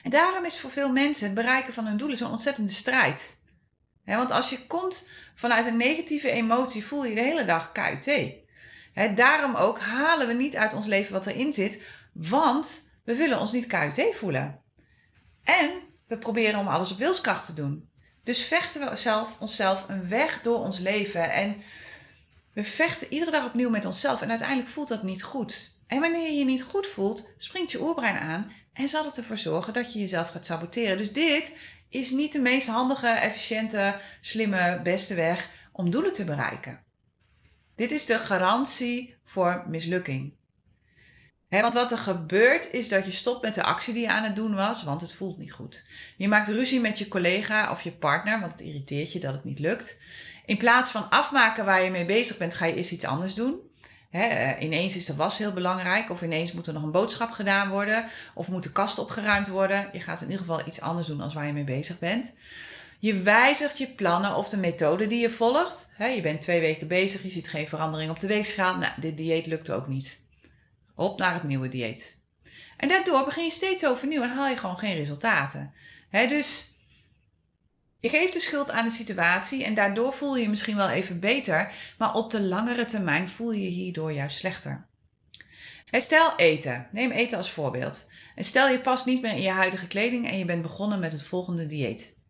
En 0.02 0.12
daarom 0.12 0.46
is 0.46 0.60
voor 0.60 0.72
veel 0.72 0.92
mensen 0.92 1.26
het 1.26 1.36
bereiken 1.36 1.74
van 1.74 1.86
hun 1.86 1.98
doelen 1.98 2.18
zo'n 2.18 2.32
ontzettende 2.32 2.72
strijd. 2.72 3.40
want 4.06 4.32
als 4.32 4.50
je 4.50 4.68
komt 4.68 5.08
vanuit 5.36 5.66
een 5.66 5.78
negatieve 5.78 6.32
emotie, 6.32 6.86
voel 6.86 7.06
je 7.06 7.16
de 7.16 7.22
hele 7.22 7.46
dag 7.46 7.72
KUT. 7.72 8.43
Daarom 9.16 9.56
ook 9.56 9.80
halen 9.80 10.28
we 10.28 10.34
niet 10.34 10.56
uit 10.56 10.74
ons 10.74 10.86
leven 10.86 11.14
wat 11.14 11.26
erin 11.26 11.54
zit, 11.54 11.82
want 12.14 12.92
we 13.04 13.16
willen 13.16 13.40
ons 13.40 13.52
niet 13.52 13.68
KUT 13.68 14.16
voelen. 14.16 14.62
En 15.44 15.82
we 16.08 16.18
proberen 16.18 16.60
om 16.60 16.68
alles 16.68 16.92
op 16.92 16.98
wilskracht 16.98 17.46
te 17.46 17.54
doen. 17.54 17.90
Dus 18.24 18.44
vechten 18.44 18.90
we 18.90 18.96
zelf, 18.96 19.36
onszelf 19.40 19.86
een 19.88 20.10
weg 20.10 20.42
door 20.42 20.60
ons 20.60 20.80
leven. 20.80 21.32
En 21.32 21.62
we 22.54 22.64
vechten 22.64 23.14
iedere 23.14 23.32
dag 23.32 23.46
opnieuw 23.46 23.70
met 23.70 23.86
onszelf. 23.86 24.22
En 24.22 24.30
uiteindelijk 24.30 24.70
voelt 24.70 24.88
dat 24.88 25.04
niet 25.04 25.24
goed. 25.24 25.76
En 25.88 26.00
wanneer 26.00 26.32
je 26.32 26.38
je 26.38 26.46
niet 26.46 26.64
goed 26.64 26.88
voelt, 26.88 27.34
springt 27.38 27.72
je 27.72 27.82
oerbrein 27.82 28.18
aan 28.18 28.52
en 28.74 28.88
zal 28.88 29.06
het 29.06 29.18
ervoor 29.18 29.38
zorgen 29.38 29.74
dat 29.74 29.94
je 29.94 30.00
jezelf 30.00 30.30
gaat 30.30 30.46
saboteren. 30.46 30.98
Dus 30.98 31.14
dit 31.14 31.56
is 31.90 32.12
niet 32.12 32.32
de 32.32 32.40
meest 32.40 32.68
handige, 32.68 33.08
efficiënte, 33.08 34.00
slimme, 34.22 34.80
beste 34.84 35.14
weg 35.14 35.50
om 35.72 35.90
doelen 35.90 36.14
te 36.14 36.24
bereiken. 36.24 36.84
Dit 37.76 37.92
is 37.92 38.06
de 38.06 38.20
garantie 38.20 39.16
voor 39.24 39.66
mislukking 39.68 40.34
want 41.62 41.74
wat 41.74 41.92
er 41.92 41.98
gebeurt 41.98 42.74
is 42.74 42.90
dat 42.90 43.06
je 43.06 43.12
stopt 43.12 43.42
met 43.42 43.56
de 43.56 43.64
actie 43.64 43.94
die 43.94 44.02
je 44.02 44.12
aan 44.12 44.24
het 44.24 44.36
doen 44.36 44.56
was, 44.56 44.84
want 44.84 45.02
het 45.02 45.12
voelt 45.12 45.38
niet 45.38 45.54
goed. 45.54 45.86
Je 46.18 46.28
maakt 46.28 46.48
ruzie 46.48 46.80
met 46.80 46.98
je 46.98 47.08
collega 47.08 47.72
of 47.72 47.82
je 47.82 47.92
partner, 47.92 48.40
want 48.40 48.52
het 48.52 48.62
irriteert 48.62 49.14
je 49.14 49.20
dat 49.20 49.34
het 49.34 49.44
niet 49.44 49.60
lukt. 49.60 49.98
In 50.46 50.58
plaats 50.58 50.92
van 50.92 51.10
afmaken 51.10 51.66
waar 51.66 51.84
je 51.84 51.90
mee 51.90 52.06
bezig 52.06 52.38
bent, 52.38 52.54
ga 52.54 52.66
je 52.66 52.76
eerst 52.76 52.92
iets 52.92 53.06
anders 53.06 53.34
doen. 53.34 53.56
Eh, 54.12 54.52
ineens 54.60 54.96
is 54.96 55.06
de 55.06 55.16
was 55.16 55.38
heel 55.38 55.54
belangrijk, 55.54 56.10
of 56.10 56.22
ineens 56.22 56.52
moet 56.52 56.68
er 56.68 56.74
nog 56.74 56.84
een 56.84 56.92
boodschap 56.92 57.32
gedaan 57.32 57.70
worden, 57.70 58.06
of 58.34 58.48
moet 58.48 58.64
de 58.64 58.72
kast 58.72 59.00
opgeruimd 59.00 59.48
worden. 59.48 59.90
Je 59.94 60.00
gaat 60.00 60.22
in 60.22 60.30
ieder 60.30 60.46
geval 60.46 60.68
iets 60.68 60.82
anders 60.82 61.08
doen 61.08 61.22
als 61.22 61.34
waar 61.34 61.46
je 61.46 61.54
mee 61.54 61.64
bezig 61.64 62.00
bent. 62.00 62.34
Je 63.04 63.22
wijzigt 63.22 63.78
je 63.78 63.88
plannen 63.88 64.36
of 64.36 64.50
de 64.50 64.58
methode 64.58 65.08
die 65.08 65.20
je 65.20 65.30
volgt. 65.30 65.90
je 65.98 66.22
bent 66.22 66.42
twee 66.42 66.60
weken 66.60 66.88
bezig, 66.88 67.24
je 67.24 67.30
ziet 67.30 67.50
geen 67.50 67.68
verandering 67.68 68.12
op 68.12 68.20
de 68.20 68.28
weegschaal. 68.28 68.78
Nou, 68.78 68.92
dit 69.00 69.18
dieet 69.18 69.46
lukt 69.46 69.72
ook 69.72 69.88
niet. 69.88 70.20
Op 70.96 71.20
naar 71.20 71.34
het 71.34 71.44
nieuwe 71.44 71.68
dieet. 71.68 72.20
En 72.78 72.88
daardoor 72.88 73.26
begin 73.26 73.44
je 73.44 73.52
steeds 73.52 73.86
overnieuw 73.86 74.22
en 74.22 74.30
haal 74.30 74.48
je 74.48 74.58
gewoon 74.58 74.78
geen 74.78 74.96
resultaten. 74.96 75.74
dus 76.12 76.78
je 78.00 78.10
geeft 78.10 78.34
de 78.34 78.40
schuld 78.40 78.72
aan 78.72 78.88
de 78.88 78.94
situatie 78.94 79.64
en 79.64 79.74
daardoor 79.74 80.14
voel 80.14 80.36
je 80.36 80.42
je 80.42 80.50
misschien 80.50 80.76
wel 80.76 80.90
even 80.90 81.20
beter, 81.20 81.72
maar 81.98 82.14
op 82.14 82.32
de 82.32 82.42
langere 82.42 82.86
termijn 82.86 83.28
voel 83.30 83.52
je 83.52 83.64
je 83.64 83.70
hierdoor 83.70 84.12
juist 84.12 84.38
slechter. 84.38 84.88
stel 85.92 86.36
eten. 86.36 86.88
Neem 86.92 87.12
eten 87.12 87.38
als 87.38 87.52
voorbeeld. 87.52 88.10
En 88.36 88.44
stel 88.44 88.70
je 88.70 88.80
past 88.80 89.06
niet 89.06 89.22
meer 89.22 89.34
in 89.34 89.42
je 89.42 89.50
huidige 89.50 89.88
kleding 89.88 90.28
en 90.28 90.38
je 90.38 90.46
bent 90.46 90.62
begonnen 90.62 91.00
met 91.00 91.12
het 91.12 91.24
volgende 91.24 91.68
dieet. 91.68 92.22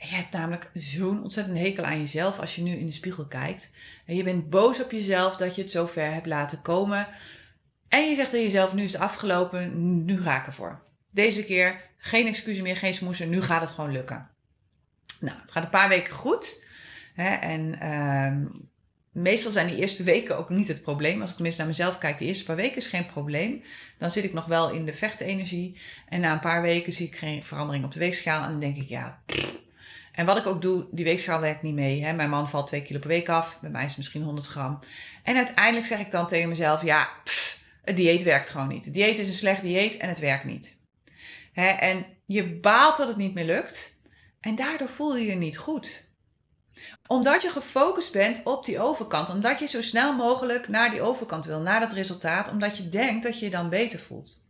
En 0.00 0.08
je 0.08 0.14
hebt 0.14 0.32
namelijk 0.32 0.70
zo'n 0.74 1.22
ontzettend 1.22 1.58
hekel 1.58 1.84
aan 1.84 1.98
jezelf 1.98 2.38
als 2.38 2.56
je 2.56 2.62
nu 2.62 2.76
in 2.76 2.86
de 2.86 2.92
spiegel 2.92 3.26
kijkt. 3.26 3.70
En 4.06 4.16
je 4.16 4.22
bent 4.22 4.50
boos 4.50 4.82
op 4.82 4.90
jezelf 4.90 5.36
dat 5.36 5.54
je 5.54 5.62
het 5.62 5.70
zo 5.70 5.86
ver 5.86 6.12
hebt 6.12 6.26
laten 6.26 6.62
komen. 6.62 7.08
En 7.88 8.08
je 8.08 8.14
zegt 8.14 8.30
tegen 8.30 8.44
jezelf, 8.44 8.72
nu 8.74 8.82
is 8.84 8.92
het 8.92 9.02
afgelopen, 9.02 10.04
nu 10.04 10.22
ga 10.22 10.38
ik 10.40 10.46
ervoor. 10.46 10.82
Deze 11.10 11.44
keer 11.44 11.80
geen 11.96 12.26
excuses 12.26 12.62
meer, 12.62 12.76
geen 12.76 12.94
smoesen, 12.94 13.28
nu 13.28 13.42
gaat 13.42 13.60
het 13.60 13.70
gewoon 13.70 13.92
lukken. 13.92 14.30
Nou, 15.20 15.40
het 15.40 15.50
gaat 15.50 15.62
een 15.62 15.70
paar 15.70 15.88
weken 15.88 16.14
goed. 16.14 16.64
Hè, 17.14 17.34
en 17.34 17.80
ehm, 17.80 18.44
meestal 19.12 19.52
zijn 19.52 19.66
die 19.66 19.76
eerste 19.76 20.02
weken 20.02 20.38
ook 20.38 20.48
niet 20.48 20.68
het 20.68 20.82
probleem. 20.82 21.20
Als 21.20 21.28
ik 21.30 21.34
tenminste 21.34 21.60
naar 21.60 21.70
mezelf 21.70 21.98
kijk, 21.98 22.18
de 22.18 22.24
eerste 22.24 22.44
paar 22.44 22.56
weken 22.56 22.76
is 22.76 22.86
geen 22.86 23.06
probleem. 23.06 23.62
Dan 23.98 24.10
zit 24.10 24.24
ik 24.24 24.32
nog 24.32 24.46
wel 24.46 24.70
in 24.70 24.84
de 24.84 24.94
vechtenergie. 24.94 25.80
En 26.08 26.20
na 26.20 26.32
een 26.32 26.40
paar 26.40 26.62
weken 26.62 26.92
zie 26.92 27.06
ik 27.06 27.16
geen 27.16 27.44
verandering 27.44 27.84
op 27.84 27.92
de 27.92 27.98
weegschaal. 27.98 28.44
En 28.44 28.50
dan 28.50 28.60
denk 28.60 28.76
ik, 28.76 28.88
ja. 28.88 29.22
En 30.12 30.26
wat 30.26 30.36
ik 30.36 30.46
ook 30.46 30.62
doe, 30.62 30.86
die 30.90 31.04
weegschaal 31.04 31.40
werkt 31.40 31.62
niet 31.62 31.74
mee. 31.74 32.04
Hè. 32.04 32.12
Mijn 32.12 32.30
man 32.30 32.48
valt 32.48 32.66
2 32.66 32.82
kilo 32.82 32.98
per 32.98 33.08
week 33.08 33.28
af. 33.28 33.58
Bij 33.60 33.70
mij 33.70 33.82
is 33.82 33.88
het 33.88 33.96
misschien 33.96 34.22
100 34.22 34.46
gram. 34.46 34.78
En 35.22 35.36
uiteindelijk 35.36 35.86
zeg 35.86 36.00
ik 36.00 36.10
dan 36.10 36.26
tegen 36.26 36.48
mezelf, 36.48 36.82
ja, 36.82 37.08
het 37.82 37.96
dieet 37.96 38.22
werkt 38.22 38.48
gewoon 38.48 38.68
niet. 38.68 38.84
Het 38.84 38.94
dieet 38.94 39.18
is 39.18 39.28
een 39.28 39.34
slecht 39.34 39.62
dieet 39.62 39.96
en 39.96 40.08
het 40.08 40.18
werkt 40.18 40.44
niet. 40.44 40.78
Hè, 41.52 41.66
en 41.66 42.06
je 42.26 42.58
baalt 42.58 42.96
dat 42.96 43.08
het 43.08 43.16
niet 43.16 43.34
meer 43.34 43.44
lukt. 43.44 43.98
En 44.40 44.54
daardoor 44.54 44.88
voel 44.88 45.16
je 45.16 45.26
je 45.26 45.34
niet 45.34 45.58
goed 45.58 46.08
omdat 47.06 47.42
je 47.42 47.50
gefocust 47.50 48.12
bent 48.12 48.40
op 48.44 48.64
die 48.64 48.80
overkant. 48.80 49.30
Omdat 49.30 49.58
je 49.58 49.66
zo 49.66 49.82
snel 49.82 50.16
mogelijk 50.16 50.68
naar 50.68 50.90
die 50.90 51.02
overkant 51.02 51.46
wil, 51.46 51.60
naar 51.60 51.80
dat 51.80 51.92
resultaat. 51.92 52.50
Omdat 52.50 52.76
je 52.76 52.88
denkt 52.88 53.22
dat 53.22 53.38
je 53.38 53.44
je 53.44 53.50
dan 53.50 53.68
beter 53.68 53.98
voelt. 53.98 54.49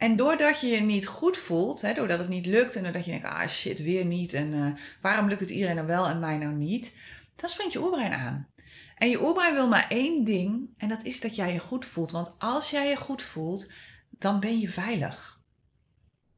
En 0.00 0.16
doordat 0.16 0.60
je 0.60 0.66
je 0.66 0.80
niet 0.80 1.06
goed 1.06 1.36
voelt, 1.36 1.80
hè, 1.80 1.94
doordat 1.94 2.18
het 2.18 2.28
niet 2.28 2.46
lukt 2.46 2.76
en 2.76 2.82
doordat 2.82 3.04
je 3.04 3.10
denkt, 3.10 3.26
ah 3.26 3.48
shit, 3.48 3.82
weer 3.82 4.04
niet. 4.04 4.34
En 4.34 4.52
uh, 4.52 4.74
waarom 5.00 5.28
lukt 5.28 5.40
het 5.40 5.50
iedereen 5.50 5.74
nou 5.74 5.86
wel 5.86 6.06
en 6.06 6.18
mij 6.18 6.38
nou 6.38 6.52
niet? 6.52 6.96
Dan 7.36 7.48
springt 7.48 7.72
je 7.72 7.82
oerbrein 7.82 8.12
aan. 8.12 8.48
En 8.96 9.08
je 9.08 9.22
oerbrein 9.22 9.54
wil 9.54 9.68
maar 9.68 9.86
één 9.88 10.24
ding 10.24 10.68
en 10.76 10.88
dat 10.88 11.02
is 11.02 11.20
dat 11.20 11.34
jij 11.34 11.52
je 11.52 11.58
goed 11.58 11.86
voelt. 11.86 12.10
Want 12.10 12.34
als 12.38 12.70
jij 12.70 12.88
je 12.88 12.96
goed 12.96 13.22
voelt, 13.22 13.72
dan 14.10 14.40
ben 14.40 14.60
je 14.60 14.68
veilig. 14.68 15.40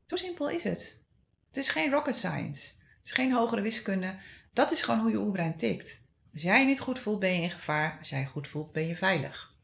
Zo 0.07 0.17
simpel 0.17 0.51
is 0.51 0.65
het. 0.65 1.01
Het 1.47 1.57
is 1.57 1.69
geen 1.69 1.91
rocket 1.91 2.17
science. 2.17 2.73
Het 2.99 3.07
is 3.07 3.13
geen 3.13 3.33
hogere 3.33 3.61
wiskunde. 3.61 4.19
Dat 4.53 4.73
is 4.73 4.83
gewoon 4.83 5.01
hoe 5.01 5.11
je 5.11 5.21
oerbrein 5.21 5.57
tikt. 5.57 6.05
Als 6.33 6.43
jij 6.43 6.61
je 6.61 6.67
niet 6.67 6.81
goed 6.81 6.99
voelt, 6.99 7.21
ben 7.21 7.35
je 7.35 7.43
in 7.43 7.51
gevaar. 7.51 7.97
Als 7.99 8.09
jij 8.09 8.21
je 8.21 8.27
goed 8.27 8.49
voelt, 8.49 8.73
ben 8.73 8.87
je 8.87 8.97
veilig. 8.97 9.55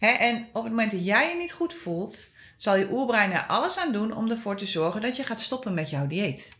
en 0.00 0.46
op 0.52 0.62
het 0.62 0.72
moment 0.72 0.90
dat 0.90 1.04
jij 1.04 1.28
je 1.28 1.36
niet 1.36 1.52
goed 1.52 1.74
voelt, 1.74 2.38
zal 2.62 2.76
je 2.76 2.90
oerbrein 2.90 3.32
er 3.32 3.46
alles 3.46 3.78
aan 3.78 3.92
doen 3.92 4.12
om 4.12 4.30
ervoor 4.30 4.56
te 4.56 4.66
zorgen 4.66 5.00
dat 5.00 5.16
je 5.16 5.24
gaat 5.24 5.40
stoppen 5.40 5.74
met 5.74 5.90
jouw 5.90 6.06
dieet. 6.06 6.52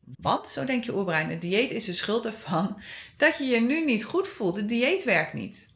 Want, 0.00 0.48
zo 0.48 0.64
denkt 0.64 0.84
je 0.84 0.94
oerbrein, 0.94 1.30
het 1.30 1.40
dieet 1.40 1.70
is 1.70 1.84
de 1.84 1.92
schuld 1.92 2.26
ervan 2.26 2.80
dat 3.16 3.38
je 3.38 3.44
je 3.44 3.60
nu 3.60 3.84
niet 3.84 4.04
goed 4.04 4.28
voelt. 4.28 4.56
Het 4.56 4.68
dieet 4.68 5.04
werkt 5.04 5.32
niet. 5.32 5.74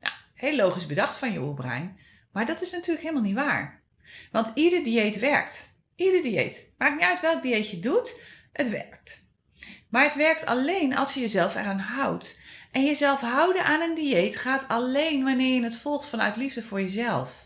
Nou, 0.00 0.14
heel 0.34 0.56
logisch 0.56 0.86
bedacht 0.86 1.16
van 1.16 1.32
je 1.32 1.40
oerbrein, 1.40 1.98
maar 2.32 2.46
dat 2.46 2.62
is 2.62 2.70
natuurlijk 2.70 3.02
helemaal 3.02 3.22
niet 3.22 3.34
waar. 3.34 3.82
Want 4.32 4.50
ieder 4.54 4.84
dieet 4.84 5.18
werkt. 5.18 5.74
Ieder 5.96 6.22
dieet. 6.22 6.72
Maakt 6.78 6.94
niet 6.94 7.04
uit 7.04 7.20
welk 7.20 7.42
dieet 7.42 7.70
je 7.70 7.80
doet, 7.80 8.20
het 8.52 8.68
werkt. 8.68 9.28
Maar 9.88 10.04
het 10.04 10.14
werkt 10.14 10.46
alleen 10.46 10.96
als 10.96 11.14
je 11.14 11.20
jezelf 11.20 11.54
eraan 11.54 11.78
houdt. 11.78 12.40
En 12.72 12.84
jezelf 12.84 13.20
houden 13.20 13.64
aan 13.64 13.80
een 13.80 13.94
dieet 13.94 14.36
gaat 14.36 14.68
alleen 14.68 15.24
wanneer 15.24 15.54
je 15.54 15.62
het 15.62 15.76
volgt 15.76 16.08
vanuit 16.08 16.36
liefde 16.36 16.62
voor 16.62 16.80
jezelf. 16.80 17.43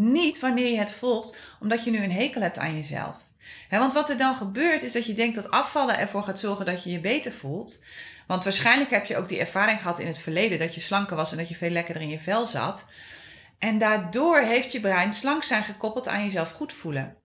Niet 0.00 0.40
wanneer 0.40 0.70
je 0.70 0.78
het 0.78 0.92
volgt 0.92 1.36
omdat 1.60 1.84
je 1.84 1.90
nu 1.90 2.02
een 2.02 2.12
hekel 2.12 2.40
hebt 2.40 2.58
aan 2.58 2.74
jezelf. 2.76 3.16
want 3.70 3.92
wat 3.92 4.08
er 4.08 4.18
dan 4.18 4.36
gebeurt 4.36 4.82
is 4.82 4.92
dat 4.92 5.06
je 5.06 5.12
denkt 5.12 5.34
dat 5.34 5.50
afvallen 5.50 5.98
ervoor 5.98 6.22
gaat 6.22 6.38
zorgen 6.38 6.66
dat 6.66 6.84
je 6.84 6.90
je 6.90 7.00
beter 7.00 7.32
voelt. 7.32 7.84
Want 8.26 8.44
waarschijnlijk 8.44 8.90
heb 8.90 9.04
je 9.04 9.16
ook 9.16 9.28
die 9.28 9.38
ervaring 9.38 9.78
gehad 9.78 9.98
in 9.98 10.06
het 10.06 10.18
verleden 10.18 10.58
dat 10.58 10.74
je 10.74 10.80
slanker 10.80 11.16
was 11.16 11.30
en 11.30 11.36
dat 11.36 11.48
je 11.48 11.56
veel 11.56 11.70
lekkerder 11.70 12.02
in 12.02 12.08
je 12.08 12.20
vel 12.20 12.46
zat. 12.46 12.88
En 13.58 13.78
daardoor 13.78 14.38
heeft 14.38 14.72
je 14.72 14.80
brein 14.80 15.12
slank 15.12 15.44
zijn 15.44 15.64
gekoppeld 15.64 16.08
aan 16.08 16.24
jezelf 16.24 16.52
goed 16.52 16.72
voelen. 16.72 17.16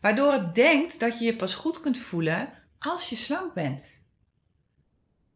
Waardoor 0.00 0.32
het 0.32 0.54
denkt 0.54 1.00
dat 1.00 1.18
je 1.18 1.24
je 1.24 1.36
pas 1.36 1.54
goed 1.54 1.80
kunt 1.80 1.98
voelen 1.98 2.48
als 2.78 3.08
je 3.08 3.16
slank 3.16 3.54
bent. 3.54 4.04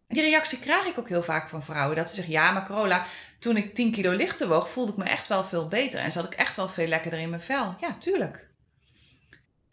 Die 0.09 0.22
reactie 0.22 0.59
krijg 0.59 0.87
ik 0.87 0.98
ook 0.98 1.09
heel 1.09 1.22
vaak 1.22 1.48
van 1.48 1.62
vrouwen. 1.62 1.96
Dat 1.96 2.09
ze 2.09 2.14
zeggen, 2.14 2.33
ja 2.33 2.50
maar 2.50 2.66
Corolla, 2.66 3.07
toen 3.40 3.57
ik 3.57 3.74
10 3.74 3.92
kilo 3.92 4.12
lichter 4.12 4.48
woog, 4.48 4.70
voelde 4.70 4.92
ik 4.92 4.98
me 4.98 5.05
echt 5.05 5.26
wel 5.26 5.44
veel 5.44 5.68
beter. 5.68 6.00
En 6.00 6.12
zat 6.12 6.24
ik 6.24 6.35
echt 6.35 6.57
wel 6.57 6.68
veel 6.68 6.87
lekkerder 6.87 7.20
in 7.20 7.31
mijn 7.31 7.42
vel. 7.42 7.76
Ja, 7.81 7.96
tuurlijk. 7.98 8.48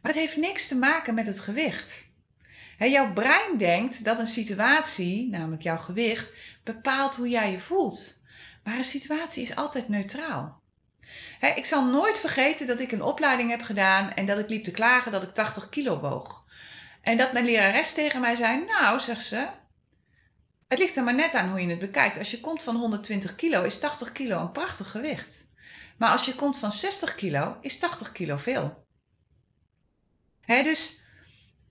Maar 0.01 0.11
het 0.11 0.21
heeft 0.21 0.37
niks 0.37 0.67
te 0.67 0.75
maken 0.75 1.13
met 1.13 1.27
het 1.27 1.39
gewicht. 1.39 2.09
jouw 2.77 3.13
brein 3.13 3.57
denkt 3.57 4.03
dat 4.03 4.19
een 4.19 4.27
situatie, 4.27 5.29
namelijk 5.29 5.61
jouw 5.61 5.77
gewicht, 5.77 6.33
bepaalt 6.63 7.15
hoe 7.15 7.29
jij 7.29 7.51
je 7.51 7.59
voelt. 7.59 8.21
Maar 8.63 8.77
een 8.77 8.83
situatie 8.83 9.43
is 9.43 9.55
altijd 9.55 9.89
neutraal. 9.89 10.61
ik 11.55 11.65
zal 11.65 11.85
nooit 11.85 12.19
vergeten 12.19 12.67
dat 12.67 12.79
ik 12.79 12.91
een 12.91 13.01
opleiding 13.01 13.49
heb 13.49 13.61
gedaan 13.61 14.13
en 14.13 14.25
dat 14.25 14.39
ik 14.39 14.49
liep 14.49 14.63
te 14.63 14.71
klagen 14.71 15.11
dat 15.11 15.23
ik 15.23 15.33
80 15.33 15.69
kilo 15.69 15.99
woog. 15.99 16.45
En 17.01 17.17
dat 17.17 17.33
mijn 17.33 17.45
lerares 17.45 17.93
tegen 17.93 18.21
mij 18.21 18.35
zei: 18.35 18.65
Nou, 18.65 18.99
zegt 18.99 19.25
ze, 19.25 19.47
het 20.67 20.79
ligt 20.79 20.95
er 20.95 21.03
maar 21.03 21.15
net 21.15 21.33
aan 21.33 21.49
hoe 21.49 21.61
je 21.61 21.69
het 21.69 21.79
bekijkt. 21.79 22.17
Als 22.17 22.31
je 22.31 22.39
komt 22.39 22.63
van 22.63 22.75
120 22.75 23.35
kilo, 23.35 23.63
is 23.63 23.79
80 23.79 24.11
kilo 24.11 24.39
een 24.39 24.51
prachtig 24.51 24.91
gewicht. 24.91 25.49
Maar 25.97 26.09
als 26.09 26.25
je 26.25 26.35
komt 26.35 26.57
van 26.57 26.71
60 26.71 27.15
kilo, 27.15 27.57
is 27.61 27.79
80 27.79 28.11
kilo 28.11 28.37
veel. 28.37 28.85
Dus 30.45 31.01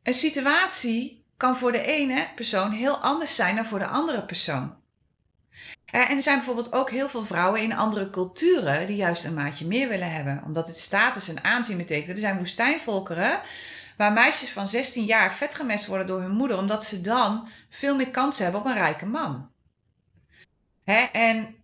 een 0.02 0.14
situatie 0.14 1.24
kan 1.36 1.56
voor 1.56 1.72
de 1.72 1.82
ene 1.82 2.28
persoon 2.34 2.70
heel 2.70 2.96
anders 2.96 3.34
zijn 3.34 3.56
dan 3.56 3.66
voor 3.66 3.78
de 3.78 3.86
andere 3.86 4.24
persoon. 4.24 4.74
En 5.84 6.16
er 6.16 6.22
zijn 6.22 6.36
bijvoorbeeld 6.36 6.72
ook 6.72 6.90
heel 6.90 7.08
veel 7.08 7.24
vrouwen 7.24 7.60
in 7.60 7.72
andere 7.72 8.10
culturen 8.10 8.86
die 8.86 8.96
juist 8.96 9.24
een 9.24 9.34
maatje 9.34 9.66
meer 9.66 9.88
willen 9.88 10.12
hebben, 10.12 10.42
omdat 10.44 10.66
het 10.66 10.78
status 10.78 11.28
en 11.28 11.44
aanzien 11.44 11.76
betekent. 11.76 12.08
Er 12.08 12.18
zijn 12.18 12.38
woestijnvolkeren 12.38 13.40
Waar 13.96 14.12
meisjes 14.12 14.50
van 14.50 14.68
16 14.68 15.04
jaar 15.04 15.32
vet 15.32 15.54
gemest 15.54 15.86
worden 15.86 16.06
door 16.06 16.20
hun 16.20 16.30
moeder, 16.30 16.58
omdat 16.58 16.84
ze 16.84 17.00
dan 17.00 17.48
veel 17.70 17.96
meer 17.96 18.10
kans 18.10 18.38
hebben 18.38 18.60
op 18.60 18.66
een 18.66 18.74
rijke 18.74 19.06
man. 19.06 19.50
Hè? 20.84 20.98
En 21.12 21.54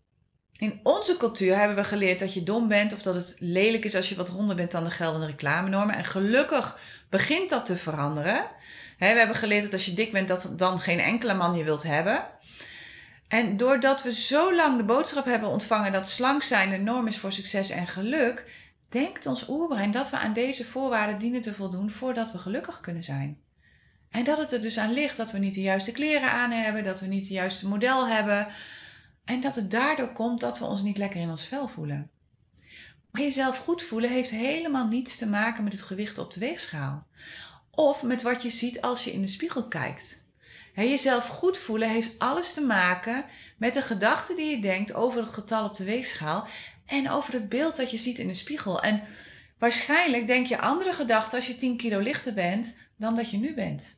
in 0.57 0.81
onze 0.83 1.17
cultuur 1.17 1.59
hebben 1.59 1.77
we 1.77 1.85
geleerd 1.85 2.19
dat 2.19 2.35
je 2.35 2.43
dom 2.43 2.69
bent 2.69 2.93
of 2.93 3.03
dat 3.03 3.15
het 3.15 3.35
lelijk 3.39 3.85
is 3.85 3.95
als 3.95 4.09
je 4.09 4.15
wat 4.15 4.29
ronder 4.29 4.57
bent 4.57 4.71
dan 4.71 4.85
de 4.85 4.91
geldende 4.91 5.27
reclamenormen. 5.27 5.97
En 5.97 6.05
gelukkig 6.05 6.79
begint 7.11 7.51
dat 7.51 7.65
te 7.65 7.77
veranderen. 7.77 8.47
We 8.99 9.07
hebben 9.07 9.37
geleerd 9.37 9.63
dat 9.63 9.73
als 9.73 9.85
je 9.85 9.95
dik 9.95 10.13
bent, 10.13 10.29
dat 10.29 10.53
dan 10.57 10.81
geen 10.81 11.01
enkele 11.01 11.35
man 11.35 11.57
je 11.57 11.65
wilt 11.65 11.83
hebben. 11.83 12.25
En 13.29 13.57
doordat 13.57 14.03
we 14.03 14.15
zo 14.15 14.55
lang 14.55 14.77
de 14.77 14.85
boodschap 14.85 15.25
hebben 15.25 15.49
ontvangen 15.49 15.93
dat 15.93 16.09
slank 16.09 16.43
zijn 16.43 16.71
de 16.71 16.77
norm 16.77 17.07
is 17.07 17.19
voor 17.19 17.33
succes 17.33 17.71
en 17.71 17.87
geluk, 17.87 18.45
denkt 18.93 19.27
ons 19.27 19.49
oerbrein 19.49 19.91
dat 19.91 20.11
we 20.11 20.17
aan 20.17 20.33
deze 20.33 20.65
voorwaarden 20.65 21.19
dienen 21.19 21.41
te 21.41 21.55
voldoen 21.55 21.91
voordat 21.91 22.33
we 22.33 22.39
gelukkig 22.39 22.81
kunnen 22.81 23.05
zijn. 23.05 23.41
En 24.11 24.25
dat 24.25 24.39
het 24.39 24.53
er 24.53 24.61
dus 24.61 24.79
aan 24.79 24.93
ligt 24.93 25.17
dat 25.17 25.31
we 25.31 25.39
niet 25.39 25.55
de 25.55 25.61
juiste 25.61 25.93
kleren 25.93 26.31
aan 26.31 26.51
hebben, 26.51 26.85
dat 26.85 27.01
we 27.01 27.07
niet 27.07 27.21
het 27.21 27.29
juiste 27.29 27.69
model 27.69 28.09
hebben. 28.09 28.49
En 29.25 29.41
dat 29.41 29.55
het 29.55 29.71
daardoor 29.71 30.13
komt 30.13 30.41
dat 30.41 30.59
we 30.59 30.65
ons 30.65 30.83
niet 30.83 30.99
lekker 30.99 31.21
in 31.21 31.31
ons 31.31 31.45
vel 31.45 31.69
voelen. 31.69 32.11
Maar 33.11 33.23
jezelf 33.23 33.57
goed 33.57 33.83
voelen 33.83 34.11
heeft 34.11 34.31
helemaal 34.31 34.87
niets 34.87 35.19
te 35.19 35.29
maken 35.29 35.65
met 35.65 35.73
het 35.73 35.83
gewicht 35.83 36.19
op 36.19 36.33
de 36.33 36.41
weegschaal. 36.41 37.07
Of 37.71 38.03
met 38.03 38.23
wat 38.23 38.43
je 38.43 38.51
ziet 38.51 38.81
als 38.81 39.05
je 39.05 39.13
in 39.13 39.21
de 39.21 39.27
spiegel 39.27 39.69
kijkt. 39.69 40.27
jezelf 40.75 41.27
goed 41.27 41.59
voelen 41.59 41.89
heeft 41.89 42.19
alles 42.19 42.55
te 42.55 42.61
maken 42.61 43.25
met 43.57 43.75
de 43.75 43.83
gedachten 43.83 44.37
die 44.37 44.57
je 44.57 44.63
denkt 44.63 44.95
over 44.95 45.21
het 45.21 45.33
getal 45.33 45.65
op 45.65 45.75
de 45.77 45.85
weegschaal 45.85 46.47
en 46.87 47.11
over 47.11 47.33
het 47.33 47.49
beeld 47.49 47.77
dat 47.77 47.91
je 47.91 47.99
ziet 47.99 48.19
in 48.19 48.27
de 48.27 48.35
spiegel. 48.35 48.83
En 48.83 49.03
waarschijnlijk 49.59 50.27
denk 50.27 50.47
je 50.47 50.59
andere 50.59 50.93
gedachten 50.93 51.39
als 51.39 51.47
je 51.47 51.55
10 51.55 51.77
kilo 51.77 51.99
lichter 51.99 52.35
bent 52.35 52.77
dan 52.97 53.15
dat 53.15 53.31
je 53.31 53.37
nu 53.37 53.55
bent. 53.55 53.97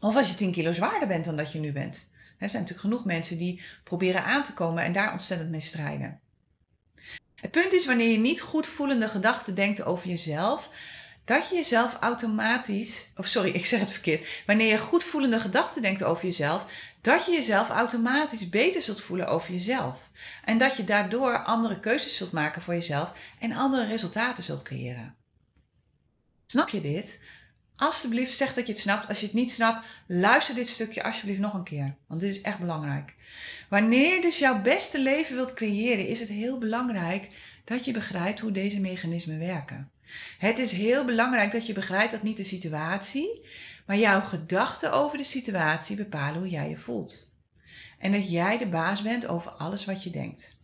Of 0.00 0.16
als 0.16 0.28
je 0.28 0.34
10 0.34 0.52
kilo 0.52 0.72
zwaarder 0.72 1.08
bent 1.08 1.24
dan 1.24 1.36
dat 1.36 1.52
je 1.52 1.58
nu 1.58 1.72
bent. 1.72 2.10
Er 2.38 2.48
zijn 2.48 2.62
natuurlijk 2.62 2.88
genoeg 2.88 3.04
mensen 3.04 3.38
die 3.38 3.62
proberen 3.84 4.24
aan 4.24 4.42
te 4.42 4.54
komen 4.54 4.84
en 4.84 4.92
daar 4.92 5.12
ontzettend 5.12 5.50
mee 5.50 5.60
strijden. 5.60 6.20
Het 7.34 7.50
punt 7.50 7.72
is 7.72 7.86
wanneer 7.86 8.10
je 8.10 8.18
niet 8.18 8.40
goed 8.40 8.66
voelende 8.66 9.08
gedachten 9.08 9.54
denkt 9.54 9.84
over 9.84 10.08
jezelf, 10.08 10.70
dat 11.24 11.48
je 11.48 11.54
jezelf 11.54 11.96
automatisch, 12.00 13.12
of 13.16 13.26
sorry, 13.26 13.50
ik 13.50 13.66
zeg 13.66 13.80
het 13.80 13.90
verkeerd, 13.90 14.26
wanneer 14.46 14.68
je 14.68 14.78
goed 14.78 15.04
voelende 15.04 15.40
gedachten 15.40 15.82
denkt 15.82 16.02
over 16.02 16.24
jezelf, 16.24 16.66
dat 17.00 17.26
je 17.26 17.32
jezelf 17.32 17.68
automatisch 17.68 18.48
beter 18.48 18.82
zult 18.82 19.00
voelen 19.00 19.28
over 19.28 19.52
jezelf. 19.52 20.10
En 20.44 20.58
dat 20.58 20.76
je 20.76 20.84
daardoor 20.84 21.44
andere 21.44 21.80
keuzes 21.80 22.16
zult 22.16 22.32
maken 22.32 22.62
voor 22.62 22.74
jezelf 22.74 23.12
en 23.38 23.52
andere 23.52 23.86
resultaten 23.86 24.44
zult 24.44 24.62
creëren. 24.62 25.16
Snap 26.46 26.68
je 26.68 26.80
dit? 26.80 27.20
alsjeblieft 27.82 28.36
zeg 28.36 28.54
dat 28.54 28.66
je 28.66 28.72
het 28.72 28.80
snapt. 28.80 29.08
Als 29.08 29.20
je 29.20 29.26
het 29.26 29.34
niet 29.34 29.50
snapt, 29.50 29.86
luister 30.06 30.54
dit 30.54 30.68
stukje 30.68 31.02
alsjeblieft 31.02 31.40
nog 31.40 31.54
een 31.54 31.64
keer. 31.64 31.96
Want 32.06 32.20
dit 32.20 32.30
is 32.30 32.40
echt 32.40 32.58
belangrijk. 32.58 33.14
Wanneer 33.68 34.14
je 34.14 34.20
dus 34.20 34.38
jouw 34.38 34.62
beste 34.62 35.00
leven 35.00 35.34
wilt 35.34 35.54
creëren, 35.54 36.08
is 36.08 36.20
het 36.20 36.28
heel 36.28 36.58
belangrijk 36.58 37.28
dat 37.64 37.84
je 37.84 37.92
begrijpt 37.92 38.40
hoe 38.40 38.52
deze 38.52 38.80
mechanismen 38.80 39.38
werken. 39.38 39.90
Het 40.38 40.58
is 40.58 40.72
heel 40.72 41.04
belangrijk 41.04 41.52
dat 41.52 41.66
je 41.66 41.72
begrijpt 41.72 42.12
dat 42.12 42.22
niet 42.22 42.36
de 42.36 42.44
situatie, 42.44 43.46
maar 43.86 43.96
jouw 43.96 44.20
gedachten 44.20 44.92
over 44.92 45.18
de 45.18 45.24
situatie 45.24 45.96
bepalen 45.96 46.40
hoe 46.40 46.48
jij 46.48 46.68
je 46.68 46.78
voelt. 46.78 47.30
En 47.98 48.12
dat 48.12 48.30
jij 48.30 48.58
de 48.58 48.68
baas 48.68 49.02
bent 49.02 49.26
over 49.26 49.50
alles 49.50 49.84
wat 49.84 50.02
je 50.02 50.10
denkt. 50.10 50.56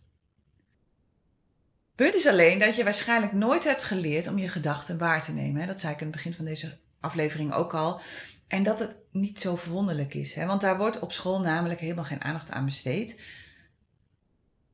Punt 1.95 2.15
is 2.15 2.27
alleen 2.27 2.59
dat 2.59 2.77
je 2.77 2.85
waarschijnlijk 2.85 3.33
nooit 3.33 3.65
hebt 3.65 3.83
geleerd 3.83 4.27
om 4.27 4.39
je 4.39 4.49
gedachten 4.49 4.99
waar 4.99 5.23
te 5.23 5.33
nemen. 5.33 5.67
Dat 5.67 5.81
zei 5.81 5.93
ik 5.93 6.01
in 6.01 6.07
het 6.07 6.17
begin 6.17 6.35
van 6.35 6.45
deze 6.45 6.79
aflevering 7.01 7.53
ook 7.53 7.75
al. 7.75 8.01
En 8.49 8.63
dat 8.63 8.79
het 8.79 8.97
niet 9.11 9.39
zo 9.39 9.57
verwonderlijk 9.57 10.15
is. 10.15 10.37
Want 10.37 10.61
daar 10.61 10.79
wordt 10.79 10.99
op 10.99 11.13
school 11.13 11.41
namelijk 11.41 11.81
helemaal 11.81 12.05
geen 12.05 12.23
aandacht 12.23 12.51
aan 12.51 12.65
besteed. 12.65 13.21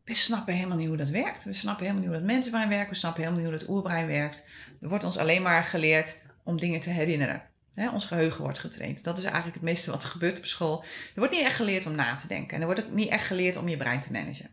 We 0.05 0.15
snappen 0.15 0.55
helemaal 0.55 0.77
niet 0.77 0.89
hoe 0.89 0.97
dat 0.97 1.09
werkt. 1.09 1.45
We 1.45 1.53
snappen 1.53 1.87
helemaal 1.87 2.03
niet 2.03 2.13
hoe 2.13 2.21
dat 2.21 2.33
mensenbrein 2.33 2.69
werkt. 2.69 2.91
We 2.91 2.97
snappen 2.97 3.23
helemaal 3.23 3.43
niet 3.43 3.51
hoe 3.51 3.61
dat 3.61 3.69
oerbrein 3.69 4.07
werkt. 4.07 4.47
Er 4.81 4.89
wordt 4.89 5.05
ons 5.05 5.19
alleen 5.19 5.43
maar 5.43 5.65
geleerd 5.65 6.23
om 6.43 6.61
dingen 6.61 6.81
te 6.81 6.91
herinneren. 6.91 7.43
ons 7.75 8.05
geheugen 8.05 8.43
wordt 8.43 8.59
getraind. 8.59 9.05
Dat 9.05 9.19
is 9.19 9.25
eigenlijk 9.25 9.55
het 9.55 9.65
meeste 9.65 9.91
wat 9.91 10.03
er 10.03 10.09
gebeurt 10.09 10.39
op 10.39 10.45
school. 10.45 10.83
Er 10.83 11.13
wordt 11.15 11.33
niet 11.33 11.45
echt 11.45 11.57
geleerd 11.57 11.87
om 11.87 11.95
na 11.95 12.15
te 12.15 12.29
denken. 12.29 12.55
En 12.55 12.61
er 12.61 12.67
wordt 12.67 12.85
ook 12.85 12.93
niet 12.93 13.09
echt 13.09 13.27
geleerd 13.27 13.57
om 13.57 13.69
je 13.69 13.77
brein 13.77 14.01
te 14.01 14.13
managen. 14.13 14.51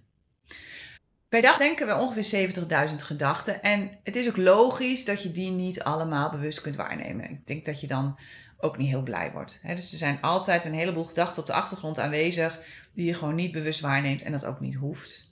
Per 1.29 1.41
dag 1.41 1.57
denken 1.57 1.87
we 1.87 1.95
ongeveer 1.95 2.49
70.000 2.89 2.95
gedachten. 2.95 3.61
En 3.61 3.97
het 4.03 4.15
is 4.15 4.27
ook 4.27 4.37
logisch 4.37 5.05
dat 5.05 5.23
je 5.23 5.31
die 5.31 5.51
niet 5.51 5.83
allemaal 5.83 6.31
bewust 6.31 6.61
kunt 6.61 6.75
waarnemen. 6.75 7.29
Ik 7.29 7.47
denk 7.47 7.65
dat 7.65 7.81
je 7.81 7.87
dan 7.87 8.19
ook 8.57 8.77
niet 8.77 8.89
heel 8.89 9.03
blij 9.03 9.31
wordt. 9.31 9.61
dus 9.63 9.91
er 9.91 9.97
zijn 9.97 10.21
altijd 10.21 10.65
een 10.65 10.73
heleboel 10.73 11.05
gedachten 11.05 11.41
op 11.41 11.47
de 11.47 11.53
achtergrond 11.53 11.99
aanwezig 11.99 12.59
die 12.93 13.05
je 13.05 13.13
gewoon 13.13 13.35
niet 13.35 13.51
bewust 13.51 13.79
waarneemt 13.79 14.21
en 14.21 14.31
dat 14.31 14.45
ook 14.45 14.59
niet 14.59 14.75
hoeft. 14.75 15.30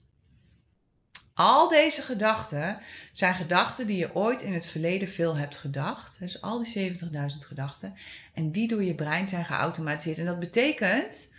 Al 1.39 1.69
deze 1.69 2.01
gedachten 2.01 2.79
zijn 3.13 3.35
gedachten 3.35 3.87
die 3.87 3.97
je 3.97 4.15
ooit 4.15 4.41
in 4.41 4.53
het 4.53 4.65
verleden 4.65 5.07
veel 5.07 5.37
hebt 5.37 5.57
gedacht. 5.57 6.19
Dus 6.19 6.41
al 6.41 6.63
die 6.63 6.91
70.000 6.91 6.97
gedachten. 7.37 7.95
En 8.33 8.51
die 8.51 8.67
door 8.67 8.83
je 8.83 8.95
brein 8.95 9.27
zijn 9.27 9.45
geautomatiseerd. 9.45 10.17
En 10.17 10.25
dat 10.25 10.39
betekent 10.39 11.33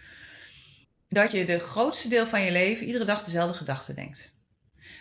dat 1.09 1.33
je 1.33 1.45
de 1.45 1.59
grootste 1.59 2.09
deel 2.09 2.27
van 2.27 2.43
je 2.43 2.53
leven 2.53 2.87
iedere 2.87 3.05
dag 3.05 3.23
dezelfde 3.23 3.57
gedachten 3.57 3.95
denkt. 3.95 4.33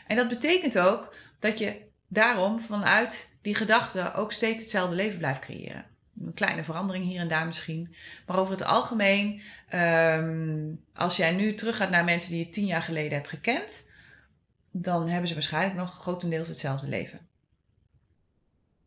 En 0.08 0.16
dat 0.16 0.28
betekent 0.28 0.80
ook 0.80 1.16
dat 1.40 1.60
je 1.60 1.82
daarom 2.08 2.60
vanuit 2.60 3.36
die 3.42 3.56
gedachten 3.56 4.16
ook 4.16 4.34
steeds 4.34 4.62
hetzelfde 4.62 4.96
leven 4.96 5.18
blijft 5.18 5.40
creëren. 5.40 5.86
Een 6.26 6.34
kleine 6.34 6.64
verandering 6.64 7.06
hier 7.06 7.20
en 7.20 7.28
daar 7.28 7.46
misschien. 7.46 7.96
Maar 8.26 8.38
over 8.38 8.52
het 8.52 8.64
algemeen, 8.64 9.42
ehm, 9.70 10.74
als 10.94 11.18
jij 11.18 11.32
nu 11.32 11.54
teruggaat 11.54 11.90
naar 11.90 12.04
mensen 12.04 12.30
die 12.30 12.46
je 12.46 12.50
tien 12.50 12.66
jaar 12.66 12.84
geleden 12.84 13.18
hebt 13.18 13.30
gekend 13.30 13.88
dan 14.82 15.08
hebben 15.08 15.28
ze 15.28 15.34
waarschijnlijk 15.34 15.76
nog 15.76 15.94
grotendeels 15.94 16.48
hetzelfde 16.48 16.88
leven. 16.88 17.28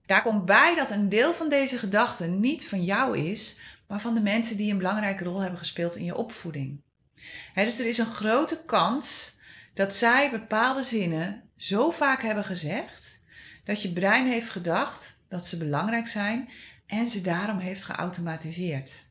Daar 0.07 0.23
komt 0.23 0.45
bij 0.45 0.75
dat 0.75 0.91
een 0.91 1.09
deel 1.09 1.35
van 1.35 1.49
deze 1.49 1.79
gedachten 1.79 2.41
niet 2.41 2.69
van 2.69 2.85
jou 2.85 3.19
is, 3.19 3.59
maar 3.87 4.01
van 4.01 4.15
de 4.15 4.21
mensen 4.21 4.57
die 4.57 4.71
een 4.71 4.79
belangrijke 4.79 5.25
rol 5.25 5.41
hebben 5.41 5.59
gespeeld 5.59 5.97
in 5.97 6.05
je 6.05 6.17
opvoeding. 6.17 6.81
dus 7.55 7.79
er 7.79 7.87
is 7.87 7.99
een 7.99 8.07
grote 8.07 8.63
kans 8.67 9.37
dat 9.75 9.95
zij 9.95 10.31
bepaalde 10.31 10.83
zinnen 10.83 11.51
zo 11.57 11.91
vaak 11.91 12.23
hebben 12.23 12.45
gezegd 12.45 13.21
dat 13.65 13.83
je 13.83 13.93
brein 13.93 14.27
heeft 14.27 14.51
gedacht 14.51 15.21
dat 15.29 15.47
ze 15.47 15.57
belangrijk 15.57 16.09
zijn 16.09 16.51
en 16.87 17.11
ze 17.11 17.21
daarom 17.21 17.59
heeft 17.59 17.83
geautomatiseerd. 17.83 19.05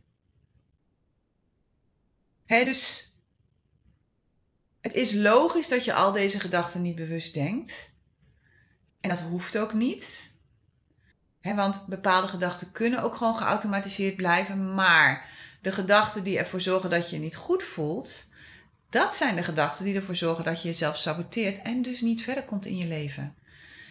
dus 2.45 3.10
het 4.81 4.93
is 4.93 5.13
logisch 5.13 5.67
dat 5.67 5.85
je 5.85 5.93
al 5.93 6.11
deze 6.11 6.39
gedachten 6.39 6.81
niet 6.81 6.95
bewust 6.95 7.33
denkt. 7.33 7.91
En 9.01 9.09
dat 9.09 9.19
hoeft 9.19 9.57
ook 9.57 9.73
niet. 9.73 10.29
want 11.41 11.85
bepaalde 11.87 12.27
gedachten 12.27 12.71
kunnen 12.71 13.03
ook 13.03 13.15
gewoon 13.15 13.35
geautomatiseerd 13.35 14.15
blijven. 14.15 14.73
Maar 14.73 15.29
de 15.61 15.71
gedachten 15.71 16.23
die 16.23 16.37
ervoor 16.37 16.61
zorgen 16.61 16.89
dat 16.89 17.09
je 17.09 17.15
je 17.15 17.21
niet 17.21 17.35
goed 17.35 17.63
voelt, 17.63 18.29
dat 18.89 19.13
zijn 19.13 19.35
de 19.35 19.43
gedachten 19.43 19.85
die 19.85 19.95
ervoor 19.95 20.15
zorgen 20.15 20.43
dat 20.43 20.61
je 20.61 20.67
jezelf 20.67 20.97
saboteert 20.97 21.61
en 21.61 21.81
dus 21.81 22.01
niet 22.01 22.23
verder 22.23 22.45
komt 22.45 22.65
in 22.65 22.77
je 22.77 22.87
leven. 22.87 23.35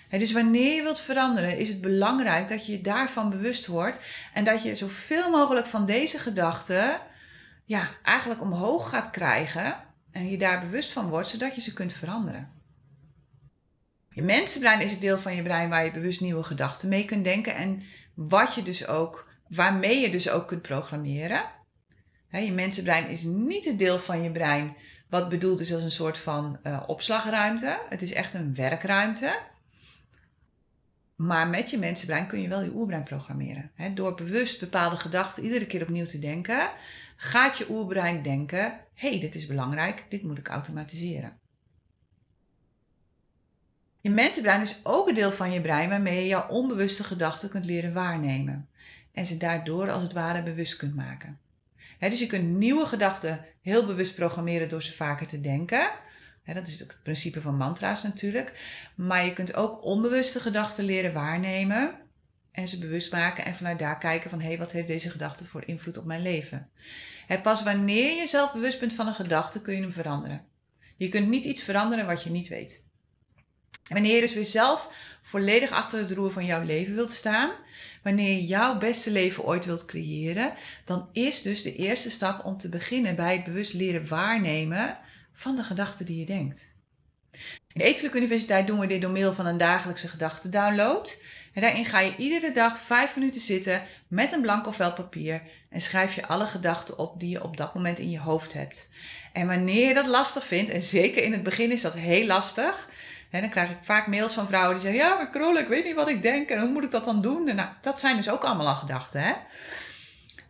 dus 0.09 0.33
wanneer 0.33 0.75
je 0.75 0.83
wilt 0.83 1.01
veranderen, 1.01 1.59
is 1.59 1.69
het 1.69 1.81
belangrijk 1.81 2.49
dat 2.49 2.67
je 2.67 2.73
je 2.73 2.81
daarvan 2.81 3.31
bewust 3.31 3.67
wordt 3.67 4.01
en 4.35 4.45
dat 4.45 4.63
je 4.63 4.75
zoveel 4.75 5.31
mogelijk 5.31 5.67
van 5.67 5.87
deze 5.87 6.19
gedachten 6.19 7.01
ja, 7.65 7.91
eigenlijk 8.03 8.41
omhoog 8.41 8.89
gaat 8.89 9.11
krijgen 9.11 9.89
en 10.13 10.29
je 10.29 10.39
daar 10.39 10.61
bewust 10.61 10.93
van 10.93 11.09
wordt, 11.09 11.29
zodat 11.29 11.55
je 11.55 11.61
ze 11.61 11.73
kunt 11.73 11.93
veranderen. 11.93 12.53
Je 14.11 14.23
mensenbrein 14.23 14.81
is 14.81 14.91
het 14.91 15.01
deel 15.01 15.19
van 15.19 15.35
je 15.35 15.43
brein 15.43 15.69
waar 15.69 15.85
je 15.85 15.91
bewust 15.91 16.21
nieuwe 16.21 16.43
gedachten 16.43 16.89
mee 16.89 17.05
kunt 17.05 17.25
denken 17.25 17.55
en 17.55 17.83
wat 18.15 18.55
je 18.55 18.63
dus 18.63 18.87
ook, 18.87 19.29
waarmee 19.49 20.01
je 20.01 20.11
dus 20.11 20.31
ook 20.31 20.49
kunt 20.49 20.63
programmeren. 20.63 21.43
je 22.31 22.53
mensenbrein 22.53 23.09
is 23.09 23.23
niet 23.23 23.65
het 23.65 23.79
deel 23.79 23.99
van 23.99 24.23
je 24.23 24.31
brein 24.31 24.77
wat 25.09 25.29
bedoeld 25.29 25.61
is 25.61 25.75
als 25.75 25.83
een 25.83 25.91
soort 25.91 26.19
van 26.19 26.59
uh, 26.63 26.83
opslagruimte. 26.87 27.79
Het 27.89 28.03
is 28.03 28.13
echt 28.13 28.35
een 28.35 28.55
werkruimte. 28.55 29.39
Maar 31.21 31.49
met 31.49 31.71
je 31.71 31.79
mensenbrein 31.79 32.27
kun 32.27 32.41
je 32.41 32.49
wel 32.49 32.63
je 32.63 32.75
oerbrein 32.75 33.03
programmeren. 33.03 33.71
door 33.95 34.15
bewust 34.15 34.61
bepaalde 34.61 34.97
gedachten 34.97 35.43
iedere 35.43 35.67
keer 35.67 35.83
opnieuw 35.83 36.07
te 36.07 36.19
denken, 36.19 36.71
gaat 37.17 37.59
je 37.59 37.71
oerbrein 37.71 38.23
denken: 38.23 38.81
hey, 38.95 39.21
dit 39.21 39.35
is 39.35 39.47
belangrijk, 39.47 40.05
dit 40.09 40.23
moet 40.23 40.39
ik 40.39 40.49
automatiseren. 40.49 41.39
Je 44.01 44.11
mensenbrein 44.11 44.61
is 44.61 44.81
ook 44.83 45.09
een 45.09 45.15
deel 45.15 45.33
van 45.33 45.53
je 45.53 45.61
brein 45.61 45.89
waarmee 45.89 46.21
je 46.21 46.27
jouw 46.27 46.49
onbewuste 46.49 47.05
gedachten 47.05 47.51
kunt 47.51 47.65
leren 47.65 47.93
waarnemen 47.93 48.69
en 49.13 49.27
ze 49.27 49.37
daardoor 49.37 49.91
als 49.91 50.03
het 50.03 50.13
ware 50.13 50.43
bewust 50.43 50.77
kunt 50.77 50.95
maken. 50.95 51.39
dus 51.99 52.19
je 52.19 52.27
kunt 52.27 52.49
nieuwe 52.49 52.87
gedachten 52.87 53.45
heel 53.63 53.87
bewust 53.87 54.15
programmeren 54.15 54.69
door 54.69 54.83
ze 54.83 54.93
vaker 54.93 55.27
te 55.27 55.41
denken. 55.41 55.91
Dat 56.45 56.67
is 56.67 56.83
ook 56.83 56.91
het 56.91 57.03
principe 57.03 57.41
van 57.41 57.57
mantra's 57.57 58.03
natuurlijk. 58.03 58.53
Maar 58.95 59.25
je 59.25 59.33
kunt 59.33 59.55
ook 59.55 59.85
onbewuste 59.85 60.41
gedachten 60.41 60.85
leren 60.85 61.13
waarnemen 61.13 61.95
en 62.53 62.69
ze 62.69 62.79
bewust 62.79 63.13
maken 63.13 63.45
en 63.45 63.55
vanuit 63.55 63.79
daar 63.79 63.99
kijken 63.99 64.31
van 64.31 64.41
hé, 64.41 64.47
hey, 64.47 64.59
wat 64.59 64.73
heeft 64.73 64.87
deze 64.87 65.11
gedachte 65.11 65.47
voor 65.47 65.63
invloed 65.67 65.97
op 65.97 66.05
mijn 66.05 66.23
leven? 66.23 66.71
pas 67.43 67.63
wanneer 67.63 68.17
je 68.17 68.27
zelf 68.27 68.53
bewust 68.53 68.81
bent 68.81 68.93
van 68.93 69.07
een 69.07 69.15
gedachte 69.15 69.63
kun 69.63 69.75
je 69.75 69.81
hem 69.81 69.93
veranderen. 69.93 70.45
Je 70.97 71.09
kunt 71.09 71.29
niet 71.29 71.45
iets 71.45 71.63
veranderen 71.63 72.07
wat 72.07 72.23
je 72.23 72.31
niet 72.31 72.49
weet. 72.49 72.85
En 73.73 73.95
wanneer 73.95 74.15
je 74.15 74.21
dus 74.21 74.35
weer 74.35 74.45
zelf 74.45 74.93
volledig 75.23 75.71
achter 75.71 75.99
het 75.99 76.11
roer 76.11 76.33
van 76.33 76.45
jouw 76.45 76.65
leven 76.65 76.95
wilt 76.95 77.11
staan, 77.11 77.51
wanneer 78.03 78.33
je 78.33 78.47
jouw 78.47 78.79
beste 78.79 79.11
leven 79.11 79.45
ooit 79.45 79.65
wilt 79.65 79.85
creëren, 79.85 80.55
dan 80.85 81.09
is 81.13 81.43
dus 81.43 81.63
de 81.63 81.77
eerste 81.77 82.11
stap 82.11 82.45
om 82.45 82.59
te 82.59 82.69
beginnen 82.69 83.17
bij 83.17 83.37
het 83.37 83.45
bewust 83.45 83.75
leren 83.75 84.09
waarnemen 84.09 84.99
van 85.41 85.57
de 85.57 85.65
gedachten 85.65 86.07
die 86.07 86.19
je 86.19 86.27
denkt. 86.27 86.75
In 87.73 87.81
de 87.81 87.85
Eetelijke 87.85 88.17
Universiteit 88.17 88.67
doen 88.67 88.79
we 88.79 88.87
dit 88.87 89.03
door 89.03 89.11
middel 89.11 89.35
van 89.35 89.47
een 89.47 89.59
dagelijkse 89.59 90.09
gedachtendownload. 90.09 91.23
En 91.53 91.63
daarin 91.63 91.85
ga 91.85 91.99
je 91.99 92.17
iedere 92.17 92.53
dag 92.53 92.79
vijf 92.79 93.17
minuten 93.17 93.41
zitten 93.41 93.83
met 94.09 94.33
een 94.33 94.41
blanco 94.41 94.71
vel 94.71 94.93
papier 94.93 95.43
en 95.71 95.81
schrijf 95.81 96.15
je 96.15 96.27
alle 96.27 96.47
gedachten 96.47 96.99
op 96.99 97.21
die 97.21 97.31
je 97.31 97.45
op 97.45 97.57
dat 97.57 97.75
moment 97.75 97.99
in 97.99 98.11
je 98.11 98.19
hoofd 98.19 98.53
hebt. 98.53 98.89
En 99.33 99.47
wanneer 99.47 99.89
je 99.89 99.95
dat 99.95 100.07
lastig 100.07 100.47
vindt, 100.47 100.71
en 100.71 100.81
zeker 100.81 101.23
in 101.23 101.33
het 101.33 101.43
begin 101.43 101.73
is 101.73 101.83
dat 101.83 101.95
heel 101.95 102.27
lastig, 102.27 102.89
hè, 103.31 103.41
dan 103.41 103.51
krijg 103.51 103.71
ik 103.71 103.79
vaak 103.83 104.07
mails 104.07 104.33
van 104.33 104.47
vrouwen 104.47 104.75
die 104.75 104.85
zeggen: 104.85 105.01
Ja, 105.01 105.17
maar 105.17 105.31
Krol, 105.31 105.59
ik 105.59 105.69
weet 105.69 105.85
niet 105.85 105.95
wat 105.95 106.09
ik 106.09 106.23
denk 106.23 106.49
en 106.49 106.61
hoe 106.61 106.71
moet 106.71 106.85
ik 106.85 106.91
dat 106.91 107.05
dan 107.05 107.23
doen? 107.23 107.49
En 107.49 107.57
nou, 107.57 107.69
dat 107.81 108.01
zijn 108.01 108.17
dus 108.17 108.31
ook 108.31 108.45
allemaal 108.45 108.69
al 108.69 108.75
gedachten. 108.75 109.23
Hè? 109.23 109.33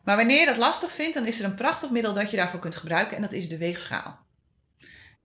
Maar 0.04 0.16
wanneer 0.16 0.40
je 0.40 0.46
dat 0.46 0.56
lastig 0.56 0.92
vindt, 0.92 1.14
dan 1.14 1.26
is 1.26 1.38
er 1.38 1.44
een 1.44 1.54
prachtig 1.54 1.90
middel 1.90 2.14
dat 2.14 2.30
je 2.30 2.36
daarvoor 2.36 2.60
kunt 2.60 2.76
gebruiken 2.76 3.16
en 3.16 3.22
dat 3.22 3.32
is 3.32 3.48
de 3.48 3.58
weegschaal. 3.58 4.28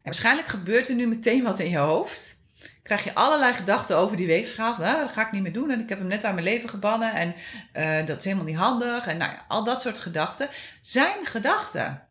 En 0.06 0.12
waarschijnlijk 0.12 0.48
gebeurt 0.48 0.88
er 0.88 0.96
nu 0.96 1.08
meteen 1.08 1.44
wat 1.44 1.60
in 1.60 1.70
je 1.70 1.78
hoofd 1.78 2.44
krijg 2.86 3.04
je 3.04 3.14
allerlei 3.14 3.54
gedachten 3.54 3.98
over 3.98 4.18
die 4.18 4.28
weegschaal. 4.28 4.78
Dat 4.78 5.12
ga 5.12 5.26
ik 5.26 5.32
niet 5.32 5.42
meer 5.42 5.54
doen 5.54 5.70
en 5.70 5.80
ik 5.80 5.90
heb 5.90 5.98
hem 5.98 6.08
net 6.08 6.24
uit 6.24 6.34
mijn 6.34 6.46
leven 6.46 6.70
gebannen 6.70 7.14
en 7.14 7.36
uh, 7.76 8.08
dat 8.08 8.18
is 8.18 8.24
helemaal 8.24 8.46
niet 8.46 8.56
handig. 8.56 9.08
En 9.08 9.18
nou 9.18 9.32
ja, 9.32 9.46
al 9.48 9.64
dat 9.64 9.82
soort 9.82 9.98
gedachten 9.98 10.50
zijn 10.82 11.26
gedachten. 11.26 12.08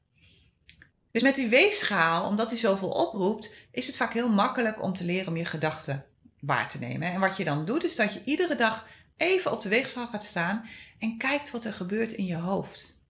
Dus 1.10 1.22
met 1.22 1.34
die 1.34 1.48
weegschaal, 1.48 2.26
omdat 2.26 2.50
hij 2.50 2.58
zoveel 2.58 2.88
oproept, 2.88 3.54
is 3.70 3.86
het 3.86 3.96
vaak 3.96 4.12
heel 4.12 4.28
makkelijk 4.28 4.82
om 4.82 4.94
te 4.94 5.04
leren 5.04 5.28
om 5.28 5.36
je 5.36 5.44
gedachten 5.44 6.04
waar 6.40 6.68
te 6.68 6.78
nemen. 6.78 7.12
En 7.12 7.20
wat 7.20 7.36
je 7.36 7.44
dan 7.44 7.64
doet, 7.64 7.84
is 7.84 7.96
dat 7.96 8.14
je 8.14 8.22
iedere 8.24 8.56
dag 8.56 8.86
even 9.16 9.52
op 9.52 9.60
de 9.60 9.68
weegschaal 9.68 10.06
gaat 10.06 10.24
staan 10.24 10.68
en 10.98 11.18
kijkt 11.18 11.50
wat 11.50 11.64
er 11.64 11.72
gebeurt 11.72 12.12
in 12.12 12.26
je 12.26 12.36
hoofd. 12.36 13.02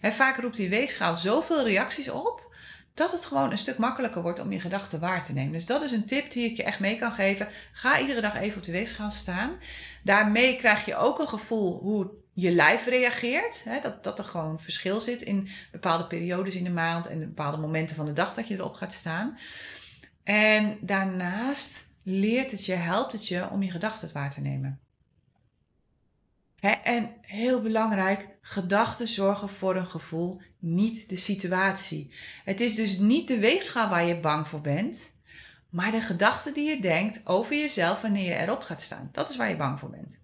En 0.00 0.12
vaak 0.12 0.36
roept 0.36 0.56
die 0.56 0.68
weegschaal 0.68 1.14
zoveel 1.14 1.64
reacties 1.64 2.08
op 2.08 2.49
dat 2.94 3.12
het 3.12 3.24
gewoon 3.24 3.50
een 3.50 3.58
stuk 3.58 3.78
makkelijker 3.78 4.22
wordt 4.22 4.40
om 4.40 4.52
je 4.52 4.60
gedachten 4.60 5.00
waar 5.00 5.24
te 5.24 5.32
nemen. 5.32 5.52
Dus 5.52 5.66
dat 5.66 5.82
is 5.82 5.92
een 5.92 6.06
tip 6.06 6.30
die 6.30 6.50
ik 6.50 6.56
je 6.56 6.62
echt 6.62 6.80
mee 6.80 6.98
kan 6.98 7.12
geven. 7.12 7.48
Ga 7.72 8.00
iedere 8.00 8.20
dag 8.20 8.36
even 8.36 8.56
op 8.56 8.64
de 8.64 8.72
weegschaal 8.72 9.10
staan. 9.10 9.50
Daarmee 10.04 10.56
krijg 10.56 10.84
je 10.84 10.96
ook 10.96 11.18
een 11.18 11.28
gevoel 11.28 11.78
hoe 11.78 12.10
je 12.32 12.50
lijf 12.50 12.86
reageert. 12.86 13.64
Hè? 13.64 13.80
Dat, 13.80 14.04
dat 14.04 14.18
er 14.18 14.24
gewoon 14.24 14.60
verschil 14.60 15.00
zit 15.00 15.22
in 15.22 15.48
bepaalde 15.72 16.06
periodes 16.06 16.54
in 16.54 16.64
de 16.64 16.70
maand 16.70 17.06
en 17.06 17.18
bepaalde 17.18 17.56
momenten 17.56 17.96
van 17.96 18.06
de 18.06 18.12
dag 18.12 18.34
dat 18.34 18.48
je 18.48 18.54
erop 18.54 18.74
gaat 18.74 18.92
staan. 18.92 19.38
En 20.22 20.78
daarnaast 20.80 21.88
leert 22.02 22.50
het 22.50 22.66
je, 22.66 22.72
helpt 22.72 23.12
het 23.12 23.28
je 23.28 23.50
om 23.50 23.62
je 23.62 23.70
gedachten 23.70 24.12
waar 24.12 24.30
te 24.30 24.40
nemen. 24.40 24.80
en 26.60 27.10
heel 27.20 27.62
belangrijk, 27.62 28.28
gedachten 28.40 29.08
zorgen 29.08 29.48
voor 29.48 29.76
een 29.76 29.86
gevoel, 29.86 30.40
niet 30.60 31.08
de 31.08 31.16
situatie. 31.16 32.12
Het 32.44 32.60
is 32.60 32.74
dus 32.74 32.98
niet 32.98 33.28
de 33.28 33.38
weegschaal 33.38 33.88
waar 33.88 34.04
je 34.04 34.20
bang 34.20 34.48
voor 34.48 34.60
bent, 34.60 35.12
maar 35.68 35.90
de 35.90 36.00
gedachten 36.00 36.54
die 36.54 36.68
je 36.68 36.80
denkt 36.80 37.26
over 37.26 37.56
jezelf 37.56 38.00
wanneer 38.00 38.24
je 38.24 38.36
erop 38.36 38.60
gaat 38.60 38.80
staan. 38.80 39.08
Dat 39.12 39.30
is 39.30 39.36
waar 39.36 39.48
je 39.48 39.56
bang 39.56 39.78
voor 39.78 39.90
bent. 39.90 40.22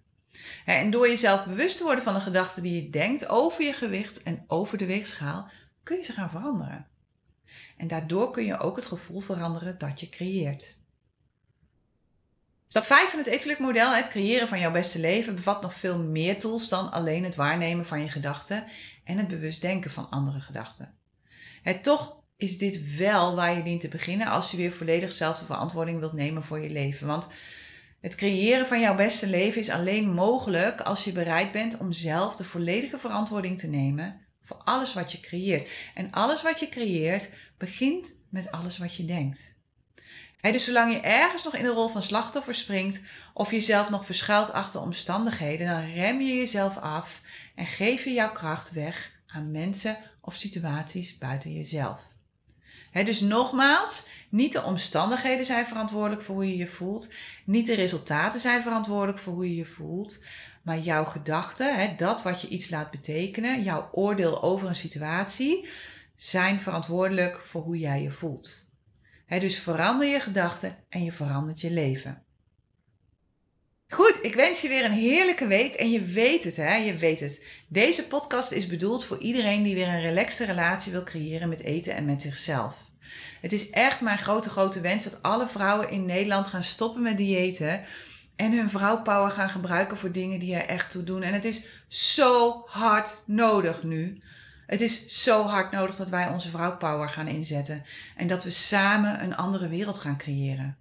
En 0.65 0.91
door 0.91 1.07
jezelf 1.07 1.45
bewust 1.45 1.77
te 1.77 1.83
worden 1.83 2.03
van 2.03 2.13
de 2.13 2.21
gedachten 2.21 2.63
die 2.63 2.83
je 2.83 2.89
denkt 2.89 3.29
over 3.29 3.63
je 3.63 3.73
gewicht 3.73 4.23
en 4.23 4.43
over 4.47 4.77
de 4.77 4.85
weegschaal, 4.85 5.49
kun 5.83 5.97
je 5.97 6.03
ze 6.03 6.13
gaan 6.13 6.29
veranderen. 6.29 6.87
En 7.77 7.87
daardoor 7.87 8.31
kun 8.31 8.45
je 8.45 8.57
ook 8.57 8.75
het 8.75 8.85
gevoel 8.85 9.19
veranderen 9.19 9.77
dat 9.77 9.99
je 9.99 10.09
creëert. 10.09 10.75
Stap 12.67 12.83
5 12.85 13.09
van 13.09 13.19
het 13.19 13.27
etelijk 13.27 13.59
model, 13.59 13.91
het 13.91 14.09
creëren 14.09 14.47
van 14.47 14.59
jouw 14.59 14.71
beste 14.71 14.99
leven, 14.99 15.35
bevat 15.35 15.61
nog 15.61 15.73
veel 15.73 16.03
meer 16.03 16.39
tools 16.39 16.69
dan 16.69 16.91
alleen 16.91 17.23
het 17.23 17.35
waarnemen 17.35 17.85
van 17.85 18.01
je 18.01 18.09
gedachten 18.09 18.67
en 19.07 19.17
het 19.17 19.27
bewust 19.27 19.61
denken 19.61 19.91
van 19.91 20.09
andere 20.09 20.39
gedachten. 20.39 20.93
Het, 21.61 21.83
toch 21.83 22.15
is 22.37 22.57
dit 22.57 22.95
wel 22.95 23.35
waar 23.35 23.55
je 23.55 23.63
dient 23.63 23.81
te 23.81 23.87
beginnen 23.87 24.27
als 24.27 24.51
je 24.51 24.57
weer 24.57 24.71
volledig 24.71 25.11
zelf 25.11 25.39
de 25.39 25.45
verantwoording 25.45 25.99
wilt 25.99 26.13
nemen 26.13 26.43
voor 26.43 26.59
je 26.59 26.69
leven. 26.69 27.07
Want 27.07 27.31
het 28.01 28.15
creëren 28.15 28.67
van 28.67 28.79
jouw 28.79 28.95
beste 28.95 29.27
leven 29.27 29.61
is 29.61 29.69
alleen 29.69 30.13
mogelijk 30.13 30.81
als 30.81 31.03
je 31.03 31.11
bereid 31.11 31.51
bent 31.51 31.77
om 31.77 31.91
zelf 31.91 32.35
de 32.35 32.43
volledige 32.43 32.99
verantwoording 32.99 33.59
te 33.59 33.67
nemen 33.67 34.25
voor 34.41 34.57
alles 34.57 34.93
wat 34.93 35.11
je 35.11 35.19
creëert. 35.19 35.67
En 35.93 36.11
alles 36.11 36.41
wat 36.41 36.59
je 36.59 36.69
creëert 36.69 37.33
begint 37.57 38.25
met 38.29 38.51
alles 38.51 38.77
wat 38.77 38.95
je 38.95 39.05
denkt. 39.05 39.56
Dus 40.41 40.65
zolang 40.65 40.93
je 40.93 40.99
ergens 40.99 41.43
nog 41.43 41.55
in 41.55 41.63
de 41.63 41.69
rol 41.69 41.87
van 41.87 42.03
slachtoffer 42.03 42.55
springt 42.55 43.01
of 43.33 43.51
jezelf 43.51 43.89
nog 43.89 44.05
verschuilt 44.05 44.51
achter 44.51 44.81
omstandigheden, 44.81 45.67
dan 45.67 45.93
rem 45.93 46.21
je 46.21 46.35
jezelf 46.35 46.77
af 46.77 47.21
en 47.55 47.65
geef 47.65 48.03
je 48.03 48.13
jouw 48.13 48.31
kracht 48.31 48.71
weg 48.71 49.11
aan 49.27 49.51
mensen 49.51 49.97
of 50.21 50.35
situaties 50.35 51.17
buiten 51.17 51.53
jezelf. 51.53 51.99
dus 52.91 53.19
nogmaals, 53.19 54.07
niet 54.29 54.51
de 54.51 54.63
omstandigheden 54.63 55.45
zijn 55.45 55.65
verantwoordelijk 55.65 56.21
voor 56.21 56.35
hoe 56.35 56.47
je 56.47 56.57
je 56.57 56.67
voelt, 56.67 57.13
niet 57.45 57.65
de 57.65 57.75
resultaten 57.75 58.39
zijn 58.39 58.61
verantwoordelijk 58.61 59.19
voor 59.19 59.33
hoe 59.33 59.49
je 59.49 59.55
je 59.55 59.65
voelt, 59.65 60.23
maar 60.61 60.79
jouw 60.79 61.05
gedachten, 61.05 61.97
dat 61.97 62.21
wat 62.21 62.41
je 62.41 62.47
iets 62.47 62.69
laat 62.69 62.91
betekenen, 62.91 63.63
jouw 63.63 63.89
oordeel 63.91 64.41
over 64.43 64.67
een 64.67 64.75
situatie, 64.75 65.69
zijn 66.15 66.61
verantwoordelijk 66.61 67.39
voor 67.45 67.61
hoe 67.61 67.77
jij 67.77 68.01
je 68.01 68.11
voelt. 68.11 68.66
Dus 69.27 69.59
verander 69.59 70.07
je 70.07 70.19
gedachten 70.19 70.75
en 70.89 71.03
je 71.03 71.11
verandert 71.11 71.61
je 71.61 71.71
leven. 71.71 72.25
Goed, 73.89 74.19
ik 74.21 74.35
wens 74.35 74.61
je 74.61 74.67
weer 74.67 74.85
een 74.85 74.91
heerlijke 74.91 75.47
week 75.47 75.73
en 75.73 75.91
je 75.91 76.01
weet 76.01 76.43
het, 76.43 76.55
hè? 76.55 76.75
Je 76.75 76.97
weet 76.97 77.19
het. 77.19 77.45
Deze 77.67 78.07
podcast 78.07 78.51
is 78.51 78.67
bedoeld 78.67 79.05
voor 79.05 79.17
iedereen 79.17 79.63
die 79.63 79.75
weer 79.75 79.87
een 79.87 80.01
relaxte 80.01 80.45
relatie 80.45 80.91
wil 80.91 81.03
creëren 81.03 81.49
met 81.49 81.61
eten 81.61 81.95
en 81.95 82.05
met 82.05 82.21
zichzelf. 82.21 82.75
Het 83.41 83.53
is 83.53 83.69
echt 83.69 84.01
mijn 84.01 84.17
grote, 84.17 84.49
grote 84.49 84.81
wens 84.81 85.03
dat 85.03 85.21
alle 85.21 85.47
vrouwen 85.47 85.89
in 85.89 86.05
Nederland 86.05 86.47
gaan 86.47 86.63
stoppen 86.63 87.01
met 87.01 87.17
diëten 87.17 87.85
en 88.35 88.57
hun 88.57 88.69
vrouwpower 88.69 89.31
gaan 89.31 89.49
gebruiken 89.49 89.97
voor 89.97 90.11
dingen 90.11 90.39
die 90.39 90.55
er 90.55 90.67
echt 90.67 90.89
toe 90.89 91.03
doen. 91.03 91.23
En 91.23 91.33
het 91.33 91.45
is 91.45 91.67
zo 91.87 92.63
hard 92.65 93.23
nodig 93.25 93.83
nu. 93.83 94.21
Het 94.67 94.81
is 94.81 95.23
zo 95.23 95.43
hard 95.43 95.71
nodig 95.71 95.95
dat 95.95 96.09
wij 96.09 96.27
onze 96.27 96.49
vrouwpower 96.49 97.09
gaan 97.09 97.27
inzetten 97.27 97.85
en 98.15 98.27
dat 98.27 98.43
we 98.43 98.49
samen 98.49 99.23
een 99.23 99.35
andere 99.35 99.67
wereld 99.67 99.97
gaan 99.97 100.17
creëren. 100.17 100.77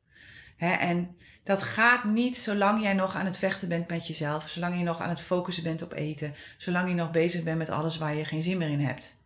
en 0.59 1.16
dat 1.44 1.62
gaat 1.62 2.05
niet 2.05 2.37
zolang 2.37 2.83
jij 2.83 2.92
nog 2.92 3.14
aan 3.14 3.27
het 3.27 3.37
vechten 3.37 3.68
bent 3.68 3.88
met 3.88 4.07
jezelf, 4.07 4.49
zolang 4.49 4.79
je 4.79 4.85
nog 4.85 5.01
aan 5.01 5.09
het 5.09 5.20
focussen 5.20 5.62
bent 5.62 5.83
op 5.83 5.92
eten, 5.92 6.35
zolang 6.59 6.88
je 6.88 6.94
nog 6.94 7.11
bezig 7.11 7.42
bent 7.42 7.59
met 7.59 7.70
alles 7.70 7.99
waar 7.99 8.14
je 8.14 8.25
geen 8.25 8.42
zin 8.42 8.59
meer 8.59 8.68
in 8.68 8.81
hebt. 8.81 9.20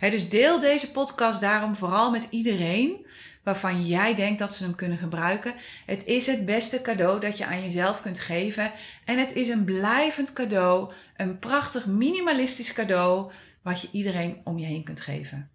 dus 0.00 0.28
deel 0.28 0.60
deze 0.60 0.90
podcast 0.90 1.40
daarom 1.40 1.76
vooral 1.76 2.10
met 2.10 2.26
iedereen 2.30 3.06
waarvan 3.42 3.86
jij 3.86 4.14
denkt 4.14 4.38
dat 4.38 4.54
ze 4.54 4.64
hem 4.64 4.74
kunnen 4.74 4.98
gebruiken. 4.98 5.54
Het 5.86 6.04
is 6.04 6.26
het 6.26 6.44
beste 6.44 6.80
cadeau 6.82 7.20
dat 7.20 7.38
je 7.38 7.46
aan 7.46 7.62
jezelf 7.62 8.02
kunt 8.02 8.18
geven. 8.18 8.72
En 9.04 9.18
het 9.18 9.34
is 9.34 9.48
een 9.48 9.64
blijvend 9.64 10.32
cadeau, 10.32 10.92
een 11.16 11.38
prachtig 11.38 11.86
minimalistisch 11.86 12.72
cadeau, 12.72 13.32
wat 13.62 13.80
je 13.80 13.88
iedereen 13.92 14.40
om 14.44 14.58
je 14.58 14.66
heen 14.66 14.84
kunt 14.84 15.00
geven. 15.00 15.50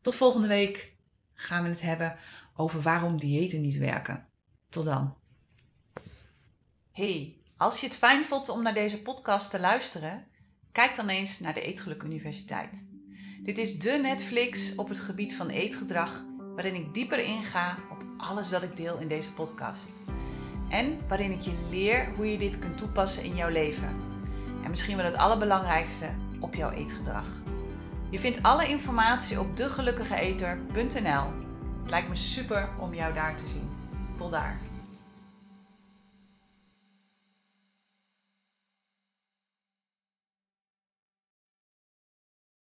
Tot 0.00 0.14
volgende 0.14 0.48
week 0.48 0.96
gaan 1.34 1.62
we 1.62 1.68
het 1.68 1.80
hebben 1.80 2.18
over 2.56 2.82
waarom 2.82 3.18
diëten 3.18 3.60
niet 3.60 3.76
werken. 3.76 4.28
Tot 4.68 4.84
dan. 4.84 5.16
Hey, 6.92 7.36
als 7.56 7.80
je 7.80 7.86
het 7.86 7.96
fijn 7.96 8.24
vond 8.24 8.48
om 8.48 8.62
naar 8.62 8.74
deze 8.74 9.02
podcast 9.02 9.50
te 9.50 9.60
luisteren, 9.60 10.26
kijk 10.72 10.96
dan 10.96 11.08
eens 11.08 11.40
naar 11.40 11.54
de 11.54 11.62
Eetgeluk 11.62 12.02
Universiteit. 12.02 12.88
Dit 13.42 13.58
is 13.58 13.78
de 13.78 13.98
Netflix 14.02 14.74
op 14.74 14.88
het 14.88 14.98
gebied 14.98 15.34
van 15.34 15.48
eetgedrag, 15.48 16.24
waarin 16.54 16.74
ik 16.74 16.94
dieper 16.94 17.18
inga 17.18 17.78
op 17.90 18.04
alles 18.16 18.48
dat 18.48 18.62
ik 18.62 18.76
deel 18.76 18.98
in 18.98 19.08
deze 19.08 19.32
podcast. 19.32 19.96
En 20.68 20.98
waarin 21.08 21.32
ik 21.32 21.40
je 21.40 21.68
leer 21.70 22.14
hoe 22.14 22.30
je 22.30 22.38
dit 22.38 22.58
kunt 22.58 22.78
toepassen 22.78 23.24
in 23.24 23.36
jouw 23.36 23.48
leven. 23.48 23.96
En 24.64 24.70
misschien 24.70 24.96
wel 24.96 25.04
het 25.04 25.14
allerbelangrijkste, 25.14 26.10
op 26.40 26.54
jouw 26.54 26.70
eetgedrag. 26.70 27.24
Je 28.10 28.18
vindt 28.18 28.42
alle 28.42 28.66
informatie 28.66 29.40
op 29.40 29.56
degelukkigeeter.nl. 29.56 31.24
Het 31.82 31.90
lijkt 31.90 32.08
me 32.08 32.16
super 32.16 32.68
om 32.78 32.94
jou 32.94 33.14
daar 33.14 33.36
te 33.36 33.46
zien. 33.46 33.68
Tot 34.16 34.30
daar. 34.30 34.69